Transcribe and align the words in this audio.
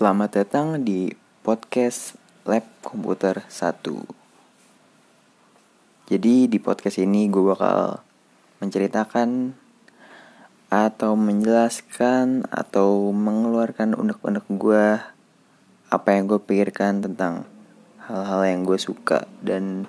Selamat 0.00 0.32
datang 0.32 0.80
di 0.80 1.12
podcast 1.44 2.16
Lab 2.48 2.64
Komputer 2.80 3.44
1 3.52 3.84
Jadi 6.08 6.48
di 6.48 6.56
podcast 6.56 6.96
ini 7.04 7.28
gue 7.28 7.44
bakal 7.44 8.00
menceritakan 8.64 9.52
Atau 10.72 11.20
menjelaskan 11.20 12.48
Atau 12.48 13.12
mengeluarkan 13.12 13.92
unek-unek 13.92 14.48
gue 14.48 15.04
Apa 15.92 16.08
yang 16.16 16.32
gue 16.32 16.40
pikirkan 16.48 17.04
tentang 17.04 17.44
Hal-hal 18.00 18.56
yang 18.56 18.64
gue 18.64 18.80
suka 18.80 19.28
Dan 19.44 19.84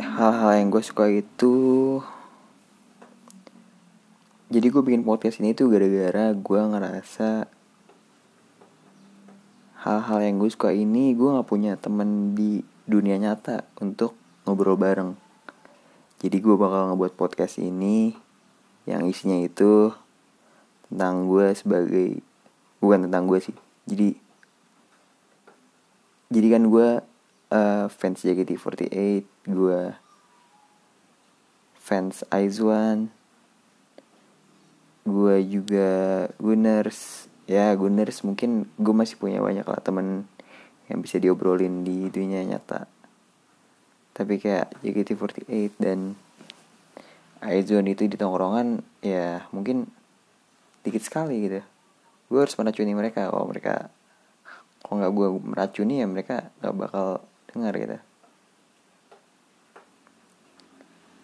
Hal-hal 0.00 0.56
yang 0.56 0.72
gue 0.72 0.80
suka 0.80 1.12
itu. 1.12 2.00
Jadi 4.48 4.66
gue 4.72 4.80
bikin 4.80 5.04
podcast 5.04 5.44
ini 5.44 5.52
tuh 5.52 5.68
gara-gara 5.68 6.32
gue 6.32 6.60
ngerasa 6.64 7.55
hal-hal 9.86 10.18
yang 10.18 10.42
gue 10.42 10.50
suka 10.50 10.74
ini 10.74 11.14
gue 11.14 11.30
gak 11.30 11.46
punya 11.46 11.78
temen 11.78 12.34
di 12.34 12.66
dunia 12.90 13.22
nyata 13.22 13.62
untuk 13.78 14.18
ngobrol 14.42 14.74
bareng. 14.74 15.14
Jadi 16.18 16.36
gue 16.42 16.58
bakal 16.58 16.90
ngebuat 16.90 17.14
podcast 17.14 17.62
ini 17.62 18.10
yang 18.90 19.06
isinya 19.06 19.38
itu 19.38 19.94
tentang 20.90 21.30
gue 21.30 21.54
sebagai 21.54 22.18
bukan 22.82 23.06
tentang 23.06 23.30
gue 23.30 23.38
sih. 23.38 23.54
Jadi 23.86 24.18
jadi 26.34 26.58
kan 26.58 26.62
gue 26.66 26.88
uh, 27.54 27.86
fans 27.86 28.18
JKT48, 28.26 29.22
gue 29.46 29.80
fans 31.78 32.26
Aizwan, 32.34 33.14
gue 35.06 35.36
juga 35.46 36.26
Gunners 36.42 37.25
ya 37.46 37.70
Gunners 37.78 38.26
mungkin 38.26 38.66
gue 38.78 38.94
masih 38.94 39.18
punya 39.18 39.38
banyak 39.38 39.66
lah 39.66 39.80
temen 39.82 40.26
yang 40.90 40.98
bisa 41.02 41.18
diobrolin 41.18 41.82
di 41.82 42.10
dunia 42.10 42.42
nyata. 42.42 42.86
Tapi 44.14 44.38
kayak 44.38 44.82
JKT48 44.82 45.72
dan 45.78 46.14
Aizone 47.42 47.92
itu 47.92 48.08
di 48.08 48.16
tongkrongan 48.18 48.82
ya 49.04 49.46
mungkin 49.54 49.86
dikit 50.82 51.02
sekali 51.02 51.46
gitu. 51.46 51.60
Gue 52.26 52.40
harus 52.42 52.56
meracuni 52.58 52.94
mereka. 52.94 53.30
Kalau 53.30 53.46
mereka 53.46 53.90
kalau 54.82 55.02
nggak 55.02 55.12
gue 55.14 55.28
meracuni 55.42 56.02
ya 56.02 56.06
mereka 56.06 56.50
nggak 56.62 56.74
bakal 56.74 57.06
dengar 57.50 57.74
gitu. 57.78 57.98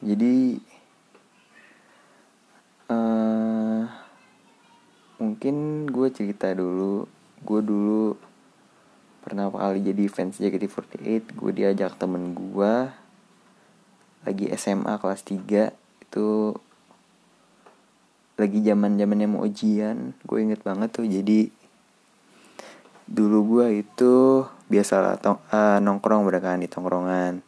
Jadi 0.02 0.58
mungkin 5.22 5.86
gue 5.86 6.08
cerita 6.10 6.50
dulu. 6.50 7.06
Gue 7.46 7.60
dulu 7.62 8.18
pernah 9.22 9.46
kali 9.54 9.78
jadi 9.86 10.10
fans 10.10 10.42
JKT48 10.42 11.38
gue 11.38 11.50
diajak 11.54 11.94
temen 11.94 12.34
gue 12.34 12.90
lagi 14.26 14.50
SMA 14.58 14.98
kelas 14.98 15.22
3 15.22 15.70
itu 16.02 16.28
lagi 18.34 18.58
zaman 18.66 18.98
zamannya 18.98 19.28
mau 19.30 19.46
ujian. 19.46 20.18
Gue 20.26 20.42
inget 20.42 20.66
banget 20.66 20.90
tuh. 20.90 21.06
Jadi 21.06 21.54
dulu 23.06 23.58
gue 23.58 23.86
itu 23.86 24.42
biasalah 24.66 25.22
tong 25.22 25.38
uh, 25.54 25.78
nongkrong 25.78 26.26
kan 26.42 26.58
di 26.58 26.66
tongkrongan. 26.66 27.46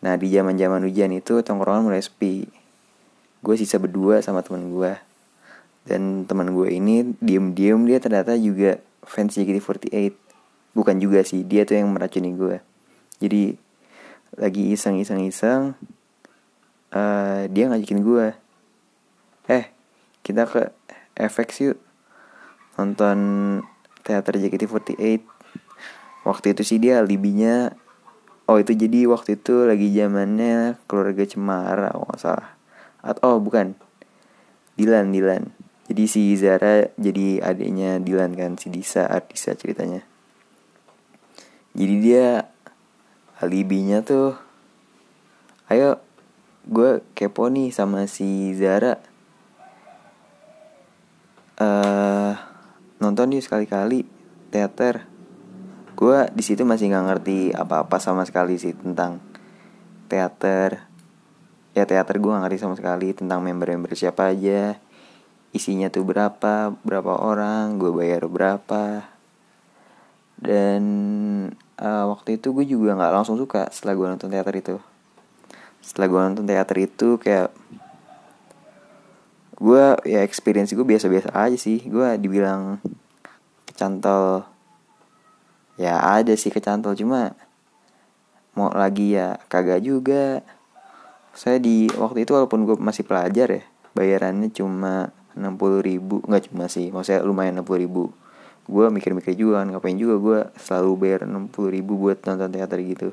Nah 0.00 0.14
di 0.14 0.26
zaman 0.30 0.54
zaman 0.54 0.86
ujian 0.86 1.10
itu 1.10 1.42
tongkrongan 1.42 1.90
mulai 1.90 1.98
sepi. 1.98 2.46
Gue 3.42 3.54
sisa 3.58 3.82
berdua 3.82 4.22
sama 4.22 4.46
temen 4.46 4.70
gue 4.70 5.09
dan 5.88 6.28
teman 6.28 6.52
gue 6.52 6.68
ini 6.68 7.16
diem-diem 7.24 7.80
dia 7.88 7.98
ternyata 8.02 8.36
juga 8.36 8.80
fans 9.00 9.32
JKT48 9.36 10.12
bukan 10.76 10.96
juga 11.00 11.24
sih 11.24 11.42
dia 11.42 11.64
tuh 11.64 11.80
yang 11.80 11.90
meracuni 11.90 12.36
gue. 12.36 12.60
Jadi 13.20 13.56
lagi 14.36 14.70
iseng-iseng-iseng 14.72 15.74
uh, 16.94 17.42
dia 17.48 17.64
ngajakin 17.68 18.00
gue. 18.04 18.26
Eh 19.48 19.64
kita 20.20 20.44
ke 20.46 20.70
FX 21.16 21.48
yuk. 21.64 21.78
Nonton 22.76 23.18
teater 24.04 24.36
JKT48 24.36 25.24
waktu 26.20 26.46
itu 26.52 26.62
sih 26.62 26.78
dia 26.78 27.00
alibinya 27.00 27.72
oh 28.44 28.60
itu 28.60 28.76
jadi 28.76 29.08
waktu 29.08 29.40
itu 29.40 29.64
lagi 29.64 29.88
zamannya 29.96 30.76
keluarga 30.84 31.24
Cemara 31.24 31.96
oh 31.96 32.04
nggak 32.04 32.20
salah. 32.20 32.54
Atau 33.00 33.36
oh 33.36 33.38
bukan. 33.40 33.74
Dilan 34.78 35.12
Dilan 35.12 35.59
jadi 35.90 36.06
si 36.06 36.38
Zara 36.38 36.86
jadi 36.94 37.42
adiknya 37.42 37.98
Dilan 37.98 38.38
kan 38.38 38.54
si 38.54 38.70
Disa 38.70 39.10
Artisa 39.10 39.58
ceritanya. 39.58 40.06
Jadi 41.74 41.94
dia 41.98 42.46
alibinya 43.42 43.98
tuh 43.98 44.38
ayo 45.66 45.98
gue 46.70 47.02
kepo 47.18 47.50
nih 47.50 47.74
sama 47.74 48.06
si 48.06 48.54
Zara. 48.54 49.02
Uh, 51.58 52.38
nonton 53.02 53.34
yuk 53.34 53.42
sekali-kali 53.42 54.06
teater. 54.54 55.10
Gue 55.98 56.30
di 56.30 56.46
situ 56.46 56.62
masih 56.62 56.94
nggak 56.94 57.06
ngerti 57.10 57.38
apa-apa 57.50 57.98
sama 57.98 58.22
sekali 58.22 58.62
sih 58.62 58.78
tentang 58.78 59.18
teater. 60.06 60.86
Ya 61.74 61.82
teater 61.82 62.22
gue 62.22 62.30
gak 62.30 62.46
ngerti 62.46 62.58
sama 62.62 62.78
sekali 62.78 63.10
tentang 63.10 63.42
member-member 63.42 63.94
siapa 63.98 64.30
aja 64.30 64.78
isinya 65.50 65.90
tuh 65.90 66.06
berapa 66.06 66.74
berapa 66.86 67.12
orang 67.18 67.78
gue 67.82 67.90
bayar 67.90 68.26
berapa. 68.30 69.06
Dan 70.40 70.82
uh, 71.76 72.04
waktu 72.08 72.40
itu 72.40 72.54
gue 72.56 72.64
juga 72.64 72.96
nggak 72.96 73.12
langsung 73.12 73.36
suka 73.36 73.68
setelah 73.74 73.94
gue 73.98 74.06
nonton 74.14 74.30
teater 74.30 74.54
itu. 74.56 74.76
Setelah 75.82 76.06
gue 76.08 76.20
nonton 76.20 76.44
teater 76.46 76.76
itu 76.80 77.18
kayak 77.18 77.50
gue 79.60 79.84
ya 80.08 80.24
experience 80.24 80.72
gue 80.72 80.86
biasa-biasa 80.86 81.34
aja 81.34 81.58
sih. 81.58 81.82
Gue 81.84 82.16
dibilang 82.16 82.78
kecantol. 83.68 84.46
Ya 85.76 85.98
ada 85.98 86.32
sih 86.38 86.52
kecantol 86.54 86.94
cuma 86.94 87.34
mau 88.54 88.70
lagi 88.70 89.18
ya 89.18 89.36
kagak 89.50 89.82
juga. 89.82 90.46
Saya 91.34 91.58
di 91.58 91.90
waktu 91.98 92.22
itu 92.22 92.32
walaupun 92.32 92.64
gue 92.64 92.76
masih 92.78 93.02
pelajar 93.02 93.50
ya 93.50 93.62
bayarannya 93.94 94.50
cuma 94.54 95.10
60 95.34 95.86
ribu 95.86 96.20
nggak 96.26 96.50
cuma 96.50 96.66
sih 96.66 96.90
maksudnya 96.90 97.22
lumayan 97.22 97.62
60 97.62 97.84
ribu. 97.86 98.10
Gue 98.70 98.86
mikir-mikir 98.90 99.34
juga 99.34 99.62
kan 99.62 99.70
ngapain 99.74 99.98
juga 99.98 100.14
gue 100.18 100.38
selalu 100.58 100.90
bayar 100.98 101.20
60 101.26 101.50
ribu 101.74 101.98
buat 101.98 102.22
nonton 102.22 102.50
teater 102.54 102.78
gitu. 102.82 103.08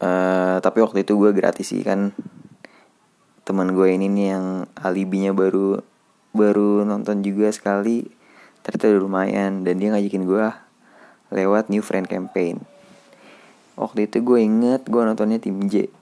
Uh, 0.00 0.56
tapi 0.64 0.80
waktu 0.80 1.04
itu 1.04 1.12
gue 1.14 1.30
gratis 1.30 1.70
sih 1.70 1.82
kan. 1.86 2.10
Teman 3.46 3.74
gue 3.74 3.88
ini 3.90 4.06
nih 4.06 4.26
yang 4.34 4.46
alibinya 4.78 5.30
baru 5.34 5.82
baru 6.34 6.82
nonton 6.82 7.22
juga 7.22 7.50
sekali. 7.50 8.06
Ternyata 8.66 8.90
udah 8.90 9.02
lumayan 9.02 9.62
dan 9.62 9.78
dia 9.78 9.94
ngajakin 9.94 10.24
gue 10.26 10.46
lewat 11.30 11.70
new 11.70 11.82
friend 11.82 12.10
campaign. 12.10 12.62
Waktu 13.78 14.10
itu 14.10 14.20
gue 14.20 14.38
inget 14.42 14.84
gue 14.90 15.02
nontonnya 15.02 15.38
tim 15.38 15.56
J 15.70 15.99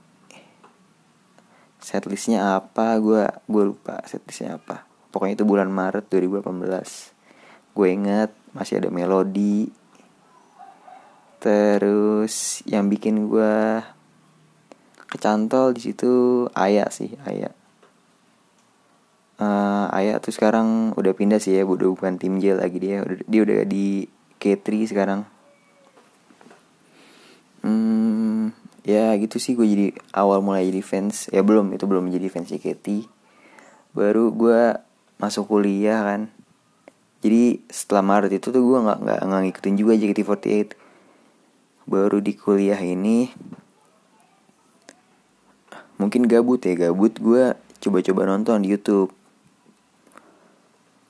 setlistnya 1.88 2.60
apa? 2.60 3.00
Gue 3.00 3.24
gue 3.48 3.64
lupa 3.72 4.04
setlistnya 4.04 4.60
apa. 4.60 4.84
Pokoknya 5.08 5.40
itu 5.40 5.48
bulan 5.48 5.72
Maret 5.72 6.12
2018 6.12 7.16
gue 7.72 7.88
inget 7.88 8.30
masih 8.52 8.84
ada 8.84 8.92
melodi. 8.92 9.72
Terus 11.40 12.60
yang 12.68 12.92
bikin 12.92 13.32
gue 13.32 13.80
kecantol 15.08 15.72
di 15.72 15.80
situ 15.80 16.44
Ayah 16.52 16.92
sih 16.92 17.16
Ayah 17.24 17.56
uh, 19.38 19.86
Ayah 19.94 20.20
tuh 20.20 20.34
sekarang 20.34 20.92
udah 20.98 21.12
pindah 21.14 21.40
sih 21.40 21.56
ya 21.56 21.64
udah 21.64 21.88
bukan 21.94 22.18
tim 22.18 22.42
J 22.42 22.58
lagi 22.58 22.78
dia. 22.82 23.02
Dia 23.26 23.40
udah 23.46 23.64
di 23.64 24.06
K3 24.38 24.66
sekarang. 24.86 25.20
Hmm, 27.62 27.97
ya 28.88 29.12
gitu 29.20 29.36
sih 29.36 29.52
gue 29.52 29.68
jadi 29.68 29.86
awal 30.16 30.40
mulai 30.40 30.64
jadi 30.72 30.80
fans. 30.80 31.28
Ya 31.28 31.44
belum 31.44 31.76
itu 31.76 31.84
belum 31.84 32.08
menjadi 32.08 32.32
fans 32.32 32.48
JKT 32.48 33.04
baru 33.92 34.32
gue 34.32 34.80
masuk 35.20 35.52
kuliah 35.52 36.00
kan. 36.00 36.32
Jadi 37.20 37.60
setelah 37.68 38.00
Maret 38.00 38.32
itu 38.32 38.48
tuh 38.48 38.64
gue 38.64 38.78
nggak 38.80 38.98
nggak 39.04 39.40
ngikutin 39.44 39.74
juga 39.76 39.92
JKT48 40.00 40.72
baru 41.84 42.20
di 42.20 42.32
kuliah 42.32 42.80
ini 42.80 43.28
mungkin 46.00 46.24
gabut 46.24 46.64
ya 46.64 46.88
gabut. 46.88 47.12
Gue 47.20 47.52
coba-coba 47.84 48.24
nonton 48.24 48.64
di 48.64 48.72
YouTube. 48.72 49.12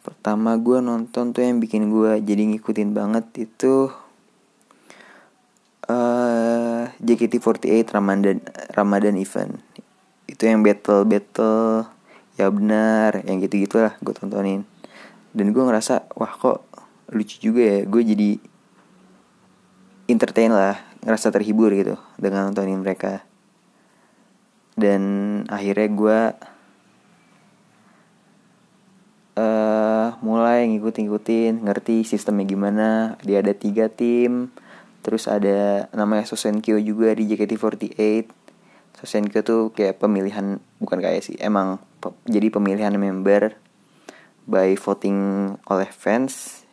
Pertama 0.03 0.59
gue 0.59 0.83
nonton 0.83 1.31
tuh 1.31 1.47
yang 1.47 1.63
bikin 1.63 1.95
gue 1.95 2.19
jadi 2.27 2.43
ngikutin 2.43 2.91
banget 2.91 3.29
itu 3.39 3.93
JKT48 6.99 7.95
Ramadan 7.95 8.43
Ramadan 8.75 9.15
event. 9.15 9.63
Itu 10.27 10.51
yang 10.51 10.67
battle 10.67 11.07
battle 11.07 11.87
ya 12.39 12.51
benar 12.51 13.27
yang 13.27 13.43
gitu 13.43 13.59
gitulah 13.67 13.95
gue 14.03 14.15
tontonin. 14.15 14.67
Dan 15.35 15.55
gue 15.55 15.63
ngerasa 15.63 16.11
wah 16.19 16.33
kok 16.35 16.67
lucu 17.15 17.39
juga 17.41 17.63
ya 17.63 17.79
gue 17.87 18.03
jadi 18.03 18.31
entertain 20.09 20.53
lah 20.53 20.77
ngerasa 21.05 21.31
terhibur 21.31 21.71
gitu 21.71 21.95
dengan 22.19 22.51
nontonin 22.51 22.83
mereka. 22.83 23.23
Dan 24.79 25.03
akhirnya 25.51 25.89
gue 25.91 26.21
uh, 29.39 30.09
mulai 30.23 30.67
ngikut-ngikutin 30.71 31.63
ngerti 31.63 32.03
sistemnya 32.03 32.47
gimana. 32.47 32.89
Dia 33.23 33.43
ada 33.43 33.55
tiga 33.55 33.87
tim 33.87 34.51
terus 35.05 35.31
ada 35.31 35.87
namanya 35.95 36.27
Sosenkyo 36.27 36.81
juga 36.83 37.15
di 37.15 37.29
JKT48 37.31 38.27
Sosenkyo 38.99 39.41
tuh 39.47 39.63
kayak 39.73 40.03
pemilihan 40.03 40.59
bukan 40.83 40.99
kayak 40.99 41.23
sih 41.23 41.39
emang 41.39 41.79
pe 42.03 42.11
jadi 42.27 42.51
pemilihan 42.51 42.95
member 42.99 43.55
by 44.49 44.75
voting 44.75 45.55
oleh 45.71 45.89
fans 45.93 46.65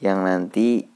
yang 0.00 0.24
nanti 0.24 0.88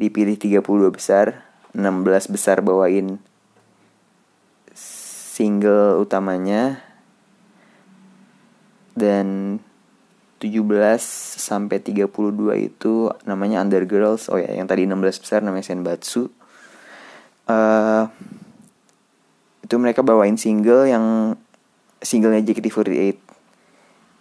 dipilih 0.00 0.38
32 0.38 0.62
besar 0.92 1.44
16 1.76 2.32
besar 2.32 2.64
bawain 2.64 3.20
single 5.36 6.00
utamanya. 6.00 6.80
Dan 8.96 9.60
17 10.36 10.60
sampai 11.40 11.80
32 11.80 12.08
itu 12.60 13.08
namanya 13.24 13.64
Undergirls. 13.64 14.28
Oh 14.28 14.36
ya 14.36 14.52
yang 14.52 14.68
tadi 14.68 14.84
16 14.84 15.22
besar 15.24 15.40
namanya 15.40 15.72
Senbatsu. 15.72 16.28
Uh, 17.46 18.10
itu 19.62 19.74
mereka 19.78 20.02
bawain 20.02 20.38
single 20.38 20.86
yang 20.86 21.34
singlenya 22.02 22.42
JKT48 22.42 23.18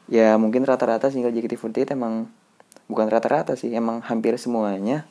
ya 0.05 0.37
mungkin 0.37 0.65
rata-rata 0.65 1.09
single 1.09 1.33
JKT48 1.33 1.97
emang 1.97 2.29
bukan 2.85 3.09
rata-rata 3.09 3.57
sih 3.57 3.73
emang 3.73 4.01
hampir 4.05 4.37
semuanya. 4.37 5.09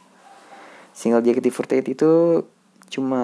Single 0.95 1.27
JKT48 1.27 1.99
itu 1.99 2.11
cuma 2.87 3.23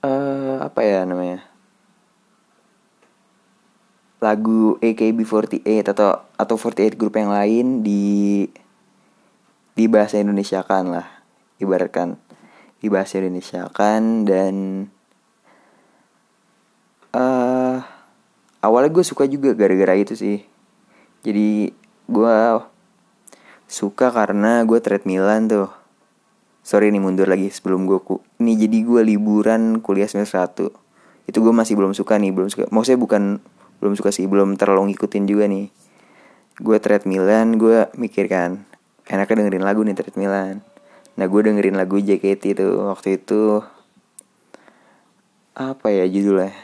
uh, 0.00 0.56
apa 0.64 0.80
ya 0.80 1.04
namanya 1.04 1.51
lagu 4.22 4.78
AKB48 4.78 5.66
atau 5.90 6.22
atau 6.38 6.54
48 6.54 6.94
grup 6.94 7.18
yang 7.18 7.34
lain 7.34 7.82
di 7.82 8.46
di 9.74 9.84
bahasa 9.90 10.22
Indonesia 10.22 10.62
kan 10.62 10.94
lah 10.94 11.06
ibaratkan. 11.58 12.22
Di 12.78 12.86
bahasa 12.86 13.18
Indonesia 13.18 13.66
kan 13.74 14.22
dan 14.22 14.86
uh, 17.10 17.82
awalnya 18.62 18.90
gue 18.94 19.02
suka 19.02 19.26
juga 19.26 19.58
gara-gara 19.58 19.98
itu 19.98 20.14
sih. 20.14 20.38
Jadi 21.26 21.74
gue 22.06 22.36
suka 23.66 24.14
karena 24.14 24.62
gue 24.62 24.78
treadmillan 24.78 25.50
tuh. 25.50 25.70
Sorry 26.62 26.94
nih 26.94 27.02
mundur 27.02 27.26
lagi 27.26 27.50
sebelum 27.50 27.90
gue 27.90 27.98
ku 27.98 28.22
ini 28.38 28.54
jadi 28.54 28.86
gue 28.86 29.02
liburan 29.02 29.82
kuliah 29.82 30.06
semester 30.06 30.38
satu. 30.38 30.70
Itu 31.26 31.42
gue 31.42 31.50
masih 31.50 31.74
belum 31.74 31.90
suka 31.90 32.18
nih 32.22 32.30
belum 32.30 32.50
suka. 32.50 32.70
Maksudnya 32.70 33.02
bukan 33.02 33.22
belum 33.82 33.98
suka 33.98 34.14
sih 34.14 34.30
belum 34.30 34.54
terlalu 34.54 34.94
ngikutin 34.94 35.26
juga 35.26 35.50
nih. 35.50 35.66
Gue 36.62 36.78
treadmillan 36.78 37.58
gue 37.58 37.90
mikir 37.98 38.30
kan 38.30 38.62
enaknya 39.10 39.42
dengerin 39.42 39.66
lagu 39.66 39.82
nih 39.82 39.98
treadmillan. 39.98 40.62
Nah 41.18 41.26
gue 41.26 41.40
dengerin 41.42 41.74
lagu 41.74 41.98
JKT 41.98 42.54
itu 42.54 42.66
waktu 42.78 43.18
itu 43.18 43.58
apa 45.58 45.90
ya 45.90 46.06
judulnya? 46.06 46.54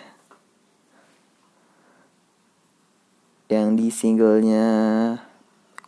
Yang 3.51 3.69
di 3.75 3.89
singlenya 3.91 4.67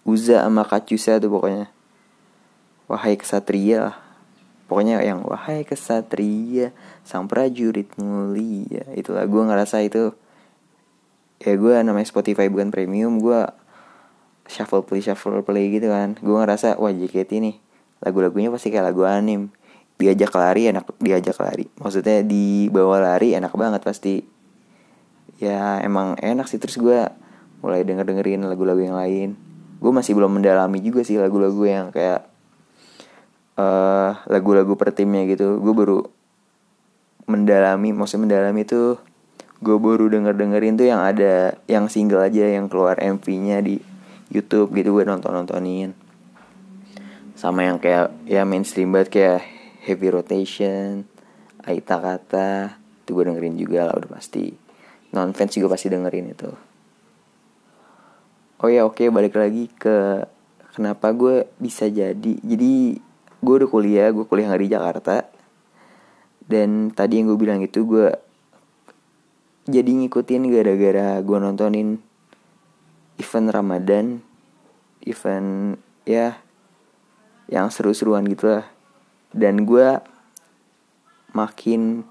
Uza 0.02 0.42
sama 0.42 0.66
Kacusa 0.66 1.22
tuh 1.22 1.30
pokoknya. 1.30 1.70
Wahai 2.90 3.14
kesatria 3.14 3.78
lah. 3.86 3.96
Pokoknya 4.66 4.98
yang 5.06 5.22
Wahai 5.22 5.62
kesatria 5.62 6.74
Sang 7.06 7.30
prajurit 7.30 7.86
mulia. 8.00 8.82
Itulah 8.96 9.28
gue 9.28 9.42
ngerasa 9.46 9.84
itu 9.86 10.10
Ya 11.40 11.56
gue 11.56 11.74
namanya 11.80 12.04
Spotify 12.04 12.52
bukan 12.52 12.68
premium 12.68 13.16
Gue 13.16 13.48
shuffle 14.44 14.84
play 14.84 15.00
shuffle 15.00 15.40
play 15.40 15.72
gitu 15.72 15.88
kan. 15.88 16.20
Gue 16.20 16.36
ngerasa 16.36 16.76
wah 16.76 16.92
JKT 16.92 17.40
nih 17.40 17.56
Lagu-lagunya 18.00 18.48
pasti 18.48 18.72
kayak 18.72 18.92
lagu 18.92 19.04
anim. 19.04 19.52
Diajak 20.00 20.32
lari 20.32 20.68
enak 20.72 20.96
Diajak 21.00 21.36
lari. 21.40 21.68
Maksudnya 21.80 22.24
dibawa 22.24 23.00
lari 23.00 23.36
enak 23.36 23.52
banget 23.52 23.80
pasti. 23.84 24.24
Ya 25.40 25.80
emang 25.80 26.16
enak 26.20 26.48
sih. 26.48 26.60
Terus 26.60 26.80
gue 26.80 27.08
mulai 27.60 27.84
denger 27.84 28.08
dengerin 28.08 28.44
lagu-lagu 28.48 28.80
yang 28.80 28.96
lain. 28.96 29.36
Gue 29.80 29.92
masih 29.92 30.16
belum 30.16 30.40
mendalami 30.40 30.80
juga 30.80 31.04
sih 31.04 31.16
lagu-lagu 31.20 31.60
yang 31.64 31.92
kayak 31.92 32.24
uh, 33.60 34.16
lagu-lagu 34.28 34.72
per 34.76 34.92
timnya 34.96 35.28
gitu. 35.28 35.60
Gue 35.60 35.72
baru 35.76 35.98
mendalami 37.28 37.94
maksudnya 37.94 38.26
mendalami 38.26 38.66
tuh 38.66 38.98
gue 39.60 39.76
baru 39.76 40.08
denger 40.08 40.34
dengerin 40.36 40.80
tuh 40.80 40.88
yang 40.88 41.04
ada 41.04 41.60
yang 41.68 41.92
single 41.92 42.24
aja 42.24 42.48
yang 42.48 42.72
keluar 42.72 42.96
MV-nya 42.96 43.60
di 43.60 43.76
YouTube 44.32 44.72
gitu 44.72 44.96
gue 44.96 45.04
nonton 45.04 45.36
nontonin 45.36 45.92
sama 47.36 47.64
yang 47.68 47.80
kayak 47.80 48.12
ya 48.24 48.44
mainstream 48.48 48.92
banget 48.92 49.08
kayak 49.12 49.40
heavy 49.84 50.08
rotation 50.12 51.08
Aita 51.60 52.00
kata 52.00 52.80
itu 53.04 53.12
gue 53.12 53.24
dengerin 53.26 53.56
juga 53.58 53.90
lah 53.90 53.94
udah 54.00 54.10
pasti. 54.16 54.54
Non 55.12 55.34
fans 55.36 55.52
juga 55.52 55.76
pasti 55.76 55.92
dengerin 55.92 56.32
itu. 56.32 56.50
Oh 58.62 58.70
ya 58.70 58.86
oke 58.86 59.02
okay, 59.02 59.08
balik 59.10 59.36
lagi 59.36 59.66
ke 59.66 60.24
kenapa 60.72 61.10
gue 61.10 61.48
bisa 61.58 61.90
jadi 61.90 62.38
jadi 62.40 62.72
gue 63.40 63.54
udah 63.56 63.68
kuliah 63.68 64.08
gue 64.14 64.24
kuliah 64.24 64.54
di 64.56 64.70
Jakarta. 64.70 65.28
Dan 66.46 66.94
tadi 66.94 67.20
yang 67.20 67.34
gue 67.34 67.38
bilang 67.38 67.60
itu 67.60 67.84
gue 67.84 68.08
jadi 69.70 69.86
ngikutin 69.86 70.50
gara-gara 70.50 71.22
gue 71.22 71.38
nontonin 71.38 72.02
event 73.16 73.48
Ramadan 73.54 74.06
event 75.06 75.80
ya 76.04 76.36
yang 77.50 77.72
seru-seruan 77.72 78.26
gitu 78.28 78.50
lah. 78.58 78.66
Dan 79.30 79.64
gue 79.64 80.02
makin 81.30 82.02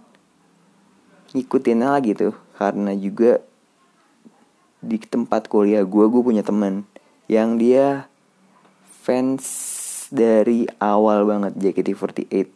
ngikutin 1.35 1.79
lagi 1.83 2.15
tuh 2.15 2.33
karena 2.55 2.95
juga 2.95 3.43
di 4.79 4.95
tempat 4.95 5.51
kuliah 5.51 5.83
gue 5.83 6.05
gue 6.07 6.21
punya 6.23 6.41
teman 6.41 6.87
yang 7.27 7.59
dia 7.59 8.07
fans 9.03 9.43
dari 10.09 10.65
awal 10.79 11.27
banget 11.27 11.53
JKT48 11.59 12.47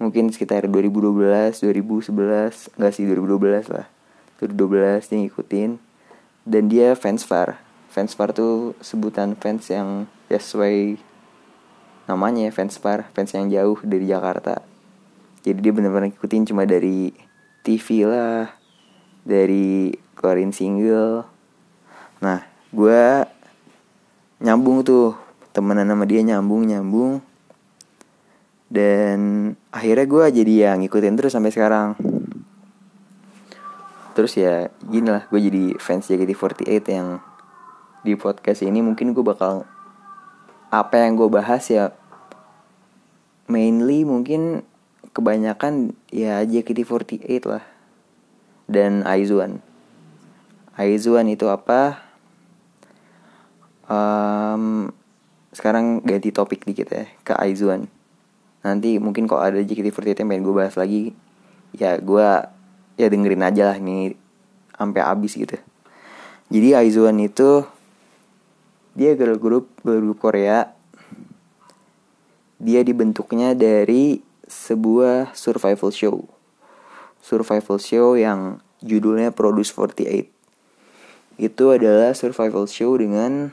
mungkin 0.00 0.32
sekitar 0.32 0.66
2012 0.66 1.60
2011 1.62 2.80
enggak 2.80 2.92
sih 2.96 3.04
2012 3.06 3.70
lah 3.70 3.93
2012 4.50 5.08
dia 5.08 5.18
ngikutin. 5.24 5.70
Dan 6.44 6.68
dia 6.68 6.92
fans 6.92 7.24
far 7.24 7.64
fans 7.94 8.10
far 8.18 8.34
tuh 8.34 8.74
sebutan 8.82 9.38
fans 9.38 9.70
yang 9.70 10.10
ya 10.26 10.42
sesuai 10.42 10.98
namanya 12.10 12.50
fans 12.50 12.74
far 12.74 13.06
fans 13.14 13.30
yang 13.30 13.46
jauh 13.46 13.78
dari 13.86 14.10
Jakarta. 14.10 14.66
Jadi 15.46 15.62
dia 15.62 15.70
benar-benar 15.70 16.10
ngikutin 16.10 16.50
cuma 16.50 16.66
dari 16.66 17.14
TV 17.62 18.02
lah 18.02 18.50
dari 19.22 19.94
keluarin 20.18 20.50
single. 20.50 21.22
Nah 22.18 22.42
gue 22.74 23.30
nyambung 24.42 24.82
tuh 24.82 25.14
temenan 25.54 25.86
sama 25.86 26.02
dia 26.02 26.26
nyambung 26.26 26.66
nyambung. 26.66 27.22
Dan 28.66 29.54
akhirnya 29.70 30.02
gue 30.10 30.24
jadi 30.42 30.52
yang 30.66 30.82
ngikutin 30.82 31.14
terus 31.14 31.30
sampai 31.30 31.54
sekarang 31.54 31.94
terus 34.14 34.38
ya 34.38 34.70
gini 34.86 35.10
lah 35.10 35.26
gue 35.28 35.40
jadi 35.42 35.64
fans 35.82 36.06
JKT48 36.06 36.86
yang 36.88 37.18
di 38.06 38.14
podcast 38.14 38.62
ini 38.62 38.80
mungkin 38.80 39.10
gue 39.10 39.24
bakal 39.26 39.66
apa 40.70 40.94
yang 41.02 41.18
gue 41.18 41.28
bahas 41.28 41.66
ya 41.66 41.90
mainly 43.50 44.06
mungkin 44.06 44.64
kebanyakan 45.14 45.94
ya 46.10 46.42
JKT48 46.42 47.42
lah. 47.46 47.64
Dan 48.64 49.04
Aizuan 49.04 49.60
Aizuan 50.74 51.28
itu 51.28 51.52
apa? 51.52 52.00
Um, 53.84 54.88
sekarang 55.52 56.00
ganti 56.00 56.32
topik 56.32 56.64
dikit 56.64 56.88
ya 56.88 57.04
ke 57.20 57.36
Aizuan 57.36 57.92
nanti 58.64 58.96
mungkin 58.96 59.28
kalau 59.28 59.44
ada 59.44 59.60
JKT48 59.60 60.24
yang 60.24 60.28
pengen 60.32 60.44
gue 60.48 60.56
bahas 60.56 60.74
lagi 60.80 61.12
ya 61.76 62.00
gue 62.00 62.28
ya 62.94 63.10
dengerin 63.10 63.42
aja 63.42 63.72
lah 63.74 63.78
nih 63.78 64.14
sampai 64.74 65.00
habis 65.02 65.34
gitu. 65.34 65.58
Jadi 66.50 66.68
Aizuan 66.76 67.18
itu 67.18 67.66
dia 68.94 69.18
girl 69.18 69.38
group 69.38 69.70
girl 69.82 70.00
group 70.02 70.18
Korea. 70.22 70.74
Dia 72.62 72.80
dibentuknya 72.86 73.52
dari 73.52 74.22
sebuah 74.46 75.34
survival 75.34 75.90
show. 75.90 76.24
Survival 77.20 77.78
show 77.80 78.14
yang 78.14 78.62
judulnya 78.84 79.32
Produce 79.34 79.72
48 79.72 80.30
itu 81.34 81.64
adalah 81.74 82.14
survival 82.14 82.70
show 82.70 82.94
dengan 82.94 83.50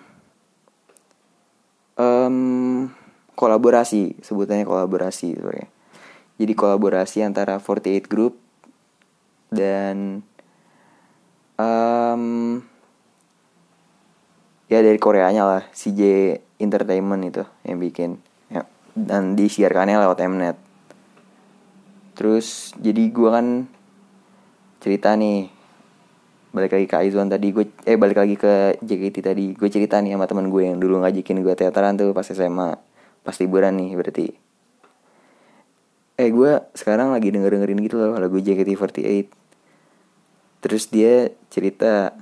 um, 1.97 2.87
kolaborasi. 3.33 4.21
Sebutannya 4.21 4.69
kolaborasi 4.69 5.33
sebenarnya 5.33 5.81
jadi 6.41 6.57
kolaborasi 6.57 7.21
antara 7.21 7.61
48 7.61 8.09
Group 8.09 8.40
dan 9.51 10.23
um, 11.59 12.23
ya 14.71 14.79
dari 14.79 14.95
Koreanya 14.95 15.43
lah 15.43 15.63
CJ 15.75 16.01
Entertainment 16.63 17.21
itu 17.27 17.43
yang 17.67 17.77
bikin. 17.83 18.23
Ya, 18.47 18.63
dan 18.95 19.35
disiarkannya 19.35 19.99
lewat 19.99 20.23
Mnet. 20.23 20.57
Terus 22.15 22.71
jadi 22.79 23.11
gue 23.11 23.29
kan 23.29 23.47
cerita 24.79 25.19
nih 25.19 25.51
balik 26.51 26.75
lagi 26.75 26.87
ke 26.87 26.95
Aizwan 26.99 27.31
tadi 27.31 27.55
gue 27.55 27.63
eh 27.87 27.95
balik 27.95 28.23
lagi 28.23 28.39
ke 28.39 28.79
JKT 28.79 29.17
tadi. 29.19 29.45
Gue 29.51 29.67
cerita 29.67 29.99
nih 29.99 30.15
sama 30.15 30.31
teman 30.31 30.47
gue 30.47 30.63
yang 30.63 30.79
dulu 30.79 31.03
ngajakin 31.03 31.43
gue 31.43 31.53
teateran 31.59 31.99
tuh 31.99 32.15
pas 32.15 32.23
SMA 32.23 32.79
pas 33.21 33.35
liburan 33.35 33.75
nih 33.75 33.99
berarti. 33.99 34.27
Eh 36.15 36.29
gue 36.29 36.51
sekarang 36.77 37.11
lagi 37.11 37.33
denger 37.33 37.59
dengerin 37.59 37.79
gitu 37.83 37.99
loh 37.99 38.15
lagu 38.15 38.39
JKT48 38.39 39.40
terus 40.61 40.87
dia 40.87 41.33
cerita 41.49 42.13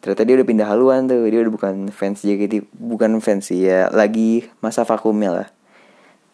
ternyata 0.00 0.22
dia 0.24 0.34
udah 0.40 0.46
pindah 0.48 0.68
haluan 0.68 1.08
tuh 1.08 1.28
dia 1.28 1.40
udah 1.44 1.52
bukan 1.52 1.74
fans 1.92 2.24
JKT 2.24 2.72
bukan 2.72 3.20
fans 3.20 3.52
sih 3.52 3.68
ya 3.68 3.88
lagi 3.92 4.48
masa 4.60 4.84
vakumnya 4.84 5.30
lah. 5.32 5.48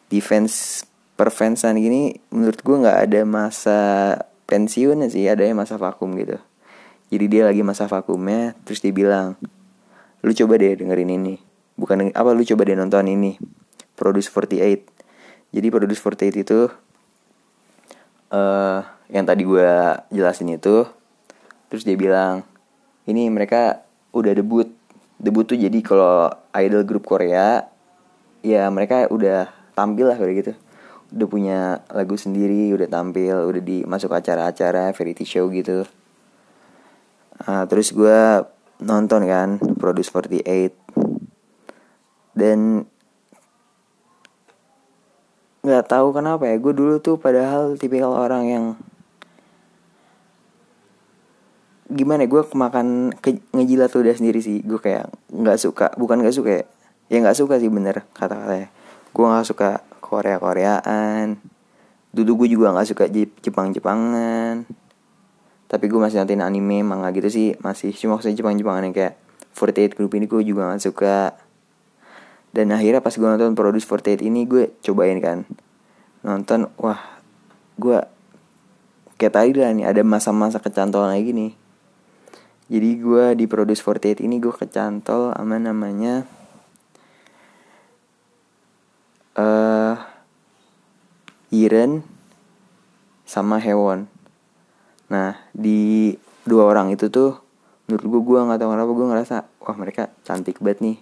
Di 0.06 0.22
fans 0.22 0.86
perfansan 1.18 1.78
gini 1.78 2.14
menurut 2.30 2.60
gue 2.62 2.76
nggak 2.82 2.98
ada 3.10 3.20
masa 3.26 3.78
pensiun 4.46 5.06
sih 5.10 5.26
ada 5.26 5.42
yang 5.42 5.58
masa 5.58 5.78
vakum 5.78 6.14
gitu. 6.18 6.38
Jadi 7.10 7.24
dia 7.30 7.42
lagi 7.46 7.62
masa 7.62 7.86
vakumnya 7.86 8.54
terus 8.66 8.82
dia 8.82 8.94
bilang 8.94 9.38
lu 10.22 10.30
coba 10.34 10.58
deh 10.58 10.74
dengerin 10.78 11.10
ini. 11.10 11.34
Bukan 11.78 12.10
apa 12.14 12.30
lu 12.34 12.42
coba 12.42 12.66
deh 12.66 12.78
nonton 12.78 13.04
ini 13.06 13.36
Produce 13.96 14.28
48 14.32 14.96
jadi 15.56 15.66
Produce 15.72 16.00
48 16.00 16.44
itu 16.44 16.68
uh, 18.32 18.80
yang 19.10 19.24
tadi 19.26 19.46
gue 19.46 19.68
jelasin 20.10 20.50
itu 20.54 20.86
terus 21.70 21.82
dia 21.82 21.94
bilang 21.98 22.42
ini 23.06 23.30
mereka 23.30 23.86
udah 24.10 24.32
debut. 24.34 24.68
Debut 25.16 25.48
tuh 25.48 25.56
jadi 25.56 25.80
kalau 25.80 26.28
idol 26.52 26.84
grup 26.84 27.08
Korea 27.08 27.64
ya 28.44 28.68
mereka 28.68 29.08
udah 29.08 29.48
tampil 29.72 30.12
lah 30.12 30.18
kayak 30.18 30.34
gitu. 30.42 30.52
Udah 31.14 31.28
punya 31.30 31.58
lagu 31.94 32.18
sendiri 32.18 32.74
udah 32.74 32.90
tampil 32.90 33.46
udah 33.46 33.62
dimasuk 33.62 34.10
acara-acara 34.12 34.92
variety 34.92 35.24
show 35.24 35.46
gitu. 35.54 35.86
Uh, 37.46 37.64
terus 37.70 37.94
gue 37.94 38.42
nonton 38.82 39.24
kan 39.24 39.60
Produce 39.76 40.12
48 40.12 40.86
dan 42.36 42.84
nggak 45.64 45.84
tahu 45.88 46.12
kenapa 46.14 46.46
ya 46.46 46.56
gue 46.60 46.72
dulu 46.76 47.00
tuh 47.00 47.16
padahal 47.18 47.74
tipikal 47.80 48.12
orang 48.12 48.44
yang 48.46 48.64
gimana 51.90 52.26
ya, 52.26 52.28
gue 52.30 52.42
kemakan 52.46 53.14
ke, 53.18 53.38
ngejilat 53.54 53.90
udah 53.94 54.14
sendiri 54.16 54.42
sih. 54.42 54.62
Gue 54.62 54.82
kayak 54.82 55.10
nggak 55.30 55.58
suka 55.58 55.86
bukan 55.94 56.22
nggak 56.22 56.36
suka 56.36 56.50
ya. 56.62 56.64
Ya 57.06 57.16
nggak 57.22 57.38
suka 57.38 57.58
sih 57.62 57.70
bener 57.70 58.02
kata-katanya. 58.14 58.68
Gue 59.14 59.24
nggak 59.26 59.46
suka 59.46 59.70
Korea 60.02 60.38
Koreaan 60.38 61.38
dulu 62.16 62.46
gue 62.48 62.56
juga 62.56 62.72
nggak 62.72 62.88
suka 62.88 63.04
Jepang 63.44 63.76
Jepangan 63.76 64.64
tapi 65.68 65.90
gue 65.90 66.00
masih 66.00 66.24
nonton 66.24 66.40
anime 66.40 66.80
manga 66.86 67.10
gitu 67.10 67.26
sih 67.26 67.48
masih. 67.58 67.90
Cuma 67.92 68.22
saya 68.22 68.38
Jepang 68.38 68.54
Jepangan 68.54 68.86
yang 68.86 68.94
kayak 68.94 69.18
48 69.52 69.98
Group 69.98 70.14
ini 70.14 70.30
gue 70.30 70.42
juga 70.46 70.70
nggak 70.70 70.82
suka. 70.82 71.34
Dan 72.54 72.70
akhirnya 72.72 73.02
pas 73.02 73.12
gue 73.12 73.26
nonton 73.26 73.58
Produce 73.58 73.84
48 73.84 74.22
ini 74.24 74.46
gue 74.46 74.78
cobain 74.80 75.18
kan. 75.18 75.42
Nonton 76.22 76.70
wah 76.78 77.02
gue 77.76 77.98
kayak 79.18 79.34
tadi 79.34 79.50
lah 79.58 79.74
nih 79.74 79.90
ada 79.90 80.06
masa-masa 80.06 80.62
kecantolan 80.62 81.18
lagi 81.18 81.34
nih 81.34 81.52
jadi 82.66 82.90
gue 82.98 83.24
di 83.38 83.46
Produce 83.46 83.78
48 83.78 84.26
ini 84.26 84.42
gue 84.42 84.50
kecantol 84.50 85.30
sama 85.30 85.54
namanya 85.62 86.26
uh, 89.38 89.94
Iren 91.54 92.02
sama 93.22 93.62
Hewon. 93.62 94.10
Nah 95.06 95.38
di 95.54 96.14
dua 96.42 96.66
orang 96.66 96.90
itu 96.90 97.06
tuh 97.06 97.38
menurut 97.86 98.02
gue 98.02 98.20
gue 98.34 98.38
nggak 98.50 98.58
tahu 98.58 98.70
kenapa 98.74 98.90
gue 98.90 99.06
ngerasa 99.14 99.36
wah 99.62 99.76
mereka 99.78 100.10
cantik 100.26 100.58
banget 100.58 100.82
nih. 100.82 100.98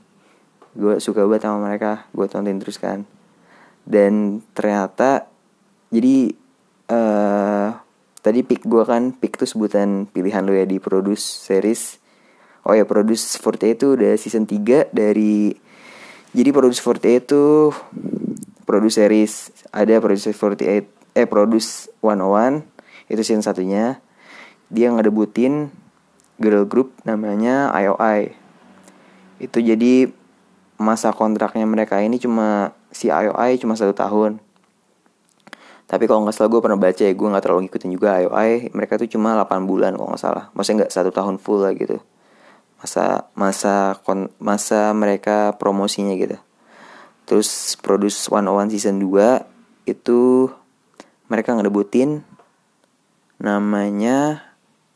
Gue 0.76 1.00
suka 1.00 1.25
banget 1.25 1.49
sama 1.49 1.64
mereka 1.64 2.04
gue 2.12 2.26
tonton 2.28 2.61
terus 2.61 2.76
kan. 2.76 3.09
Dan 3.88 4.44
ternyata 4.52 5.33
jadi 5.88 6.28
uh, 6.92 7.83
tadi 8.25 8.40
pick 8.40 8.64
gue 8.64 8.83
kan 8.88 9.12
pick 9.12 9.37
tuh 9.37 9.45
sebutan 9.45 10.09
pilihan 10.09 10.40
lo 10.40 10.57
ya 10.57 10.64
di 10.64 10.81
produce 10.81 11.21
series. 11.21 12.00
Oh 12.64 12.73
ya 12.73 12.88
produce 12.88 13.37
48 13.37 13.76
itu 13.76 13.87
udah 13.93 14.12
season 14.16 14.49
3 14.49 14.88
dari 14.88 15.52
jadi 16.33 16.49
produce 16.49 16.81
48 16.81 17.28
itu 17.28 17.45
produce 18.64 18.97
series. 18.97 19.52
Ada 19.69 20.00
produce 20.00 20.33
48 20.33 20.88
eh 21.14 21.28
produce 21.28 21.93
101 22.00 23.12
itu 23.12 23.21
season 23.21 23.45
satunya. 23.45 24.00
Dia 24.73 24.88
ngedebutin 24.88 25.69
girl 26.40 26.64
group 26.66 26.97
namanya 27.07 27.71
IOI 27.76 28.35
itu 29.38 29.59
jadi 29.62 30.11
masa 30.78 31.14
kontraknya 31.14 31.66
mereka 31.66 32.02
ini 32.02 32.19
cuma 32.19 32.75
si 32.90 33.11
IOI 33.11 33.59
cuma 33.59 33.78
satu 33.78 33.95
tahun 33.95 34.43
tapi 35.84 36.08
kalau 36.08 36.24
nggak 36.24 36.32
salah 36.32 36.48
gue 36.48 36.60
pernah 36.64 36.80
baca 36.80 37.02
ya 37.04 37.12
gue 37.12 37.28
nggak 37.28 37.44
terlalu 37.44 37.60
ngikutin 37.68 37.90
juga 37.92 38.16
IOI 38.24 38.72
mereka 38.72 38.96
tuh 38.96 39.08
cuma 39.08 39.36
8 39.36 39.68
bulan 39.68 39.92
kalau 39.92 40.08
nggak 40.16 40.22
salah. 40.22 40.44
Maksudnya 40.56 40.84
nggak 40.84 40.92
satu 40.96 41.10
tahun 41.12 41.36
full 41.36 41.60
lah 41.60 41.76
gitu. 41.76 42.00
Masa 42.80 43.28
masa 43.36 43.96
masa 44.40 44.92
mereka 44.96 45.52
promosinya 45.60 46.16
gitu. 46.16 46.40
Terus 47.28 47.76
produce 47.80 48.32
one 48.32 48.48
one 48.48 48.72
season 48.72 48.96
2 48.96 49.44
itu 49.84 50.48
mereka 51.28 51.52
ngedebutin 51.52 52.24
namanya 53.36 54.40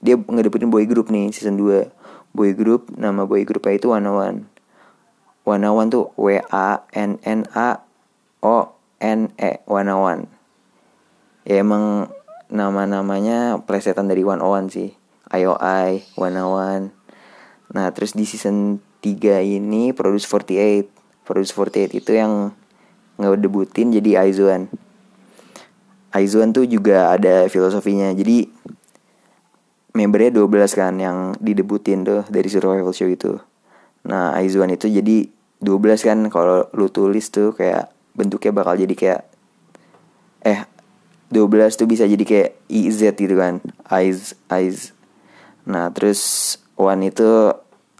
dia 0.00 0.16
ngedebutin 0.16 0.72
boy 0.72 0.88
group 0.88 1.12
nih 1.12 1.28
season 1.36 1.60
2 1.60 1.92
boy 2.32 2.50
group 2.56 2.88
nama 2.96 3.28
boy 3.28 3.44
groupnya 3.44 3.76
itu 3.76 3.92
one 3.92 4.08
one 4.08 4.38
one 5.44 5.64
one 5.68 5.88
tuh 5.92 6.08
W 6.16 6.40
A 6.48 6.86
N 6.96 7.20
N 7.24 7.44
A 7.52 7.84
O 8.40 8.72
N 9.02 9.32
E 9.36 9.60
one 9.68 9.92
one 9.92 10.37
ya 11.48 11.64
emang 11.64 12.12
nama-namanya 12.52 13.64
plesetan 13.64 14.04
dari 14.04 14.20
One 14.20 14.44
One 14.44 14.68
sih. 14.68 14.92
IOI, 15.28 16.16
One 16.16 16.40
One 16.40 16.84
Nah 17.72 17.92
terus 17.92 18.16
di 18.16 18.24
season 18.24 18.80
3 19.04 19.44
ini 19.44 19.92
Produce 19.92 20.24
48 20.24 20.88
Produce 21.24 21.52
48 21.52 22.00
itu 22.00 22.16
yang 22.16 22.56
ngedebutin 23.20 23.92
jadi 23.92 24.24
Aizuan. 24.24 24.72
Aizuan 26.08 26.56
tuh 26.56 26.64
juga 26.64 27.12
ada 27.12 27.44
filosofinya. 27.52 28.08
Jadi 28.16 28.48
membernya 29.92 30.40
12 30.40 30.72
kan 30.72 30.96
yang 30.96 31.36
didebutin 31.36 32.08
tuh 32.08 32.24
dari 32.32 32.48
survival 32.48 32.96
show 32.96 33.10
itu. 33.10 33.36
Nah 34.08 34.32
Aizuan 34.32 34.72
itu 34.72 34.88
jadi 34.88 35.28
12 35.60 36.08
kan 36.08 36.18
kalau 36.32 36.64
lu 36.72 36.88
tulis 36.88 37.28
tuh 37.28 37.52
kayak 37.52 37.92
bentuknya 38.16 38.56
bakal 38.56 38.80
jadi 38.80 38.94
kayak 38.96 39.27
12 41.28 41.76
tuh 41.76 41.88
bisa 41.88 42.08
jadi 42.08 42.24
kayak 42.24 42.50
IZ 42.72 43.12
gitu 43.12 43.36
kan. 43.36 43.60
Eyes 43.92 44.32
Eyes. 44.48 44.96
Nah 45.68 45.92
terus 45.92 46.56
One 46.78 47.12
itu 47.12 47.52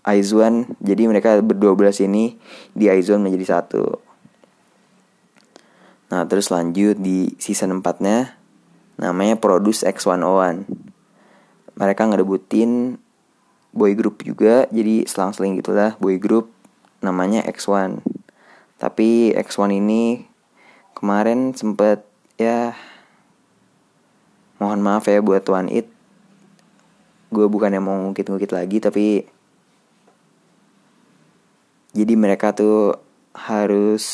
Aizwan 0.06 0.72
Jadi 0.80 1.04
mereka 1.04 1.36
berdua 1.44 1.76
belas 1.76 2.00
ini 2.00 2.40
Di 2.72 2.88
Aizwan 2.88 3.20
menjadi 3.20 3.60
satu. 3.60 4.00
Nah 6.08 6.24
terus 6.24 6.48
lanjut 6.48 6.96
di 6.96 7.36
season 7.36 7.84
4 7.84 8.00
nya 8.00 8.40
Namanya 8.96 9.36
Produce 9.36 9.84
X101 9.84 10.64
Mereka 11.76 12.08
ngedebutin 12.08 12.96
Boy 13.68 13.92
group 13.92 14.24
juga. 14.24 14.64
Jadi 14.72 15.04
selang-seling 15.04 15.60
gitulah 15.60 16.00
Boy 16.00 16.16
group 16.16 16.48
Namanya 17.04 17.44
X1 17.44 18.00
Tapi 18.80 19.36
X1 19.36 19.76
ini 19.76 20.24
Kemarin 20.96 21.52
sempet 21.52 22.08
Ya 22.40 22.72
mohon 24.58 24.82
maaf 24.82 25.06
ya 25.06 25.22
buat 25.22 25.42
Tuan 25.46 25.70
It. 25.70 25.90
Gue 27.30 27.46
bukan 27.46 27.70
yang 27.70 27.84
mau 27.86 27.96
ngungkit-ngungkit 27.98 28.52
lagi 28.54 28.78
tapi 28.82 29.06
jadi 31.94 32.14
mereka 32.14 32.52
tuh 32.54 32.98
harus 33.34 34.04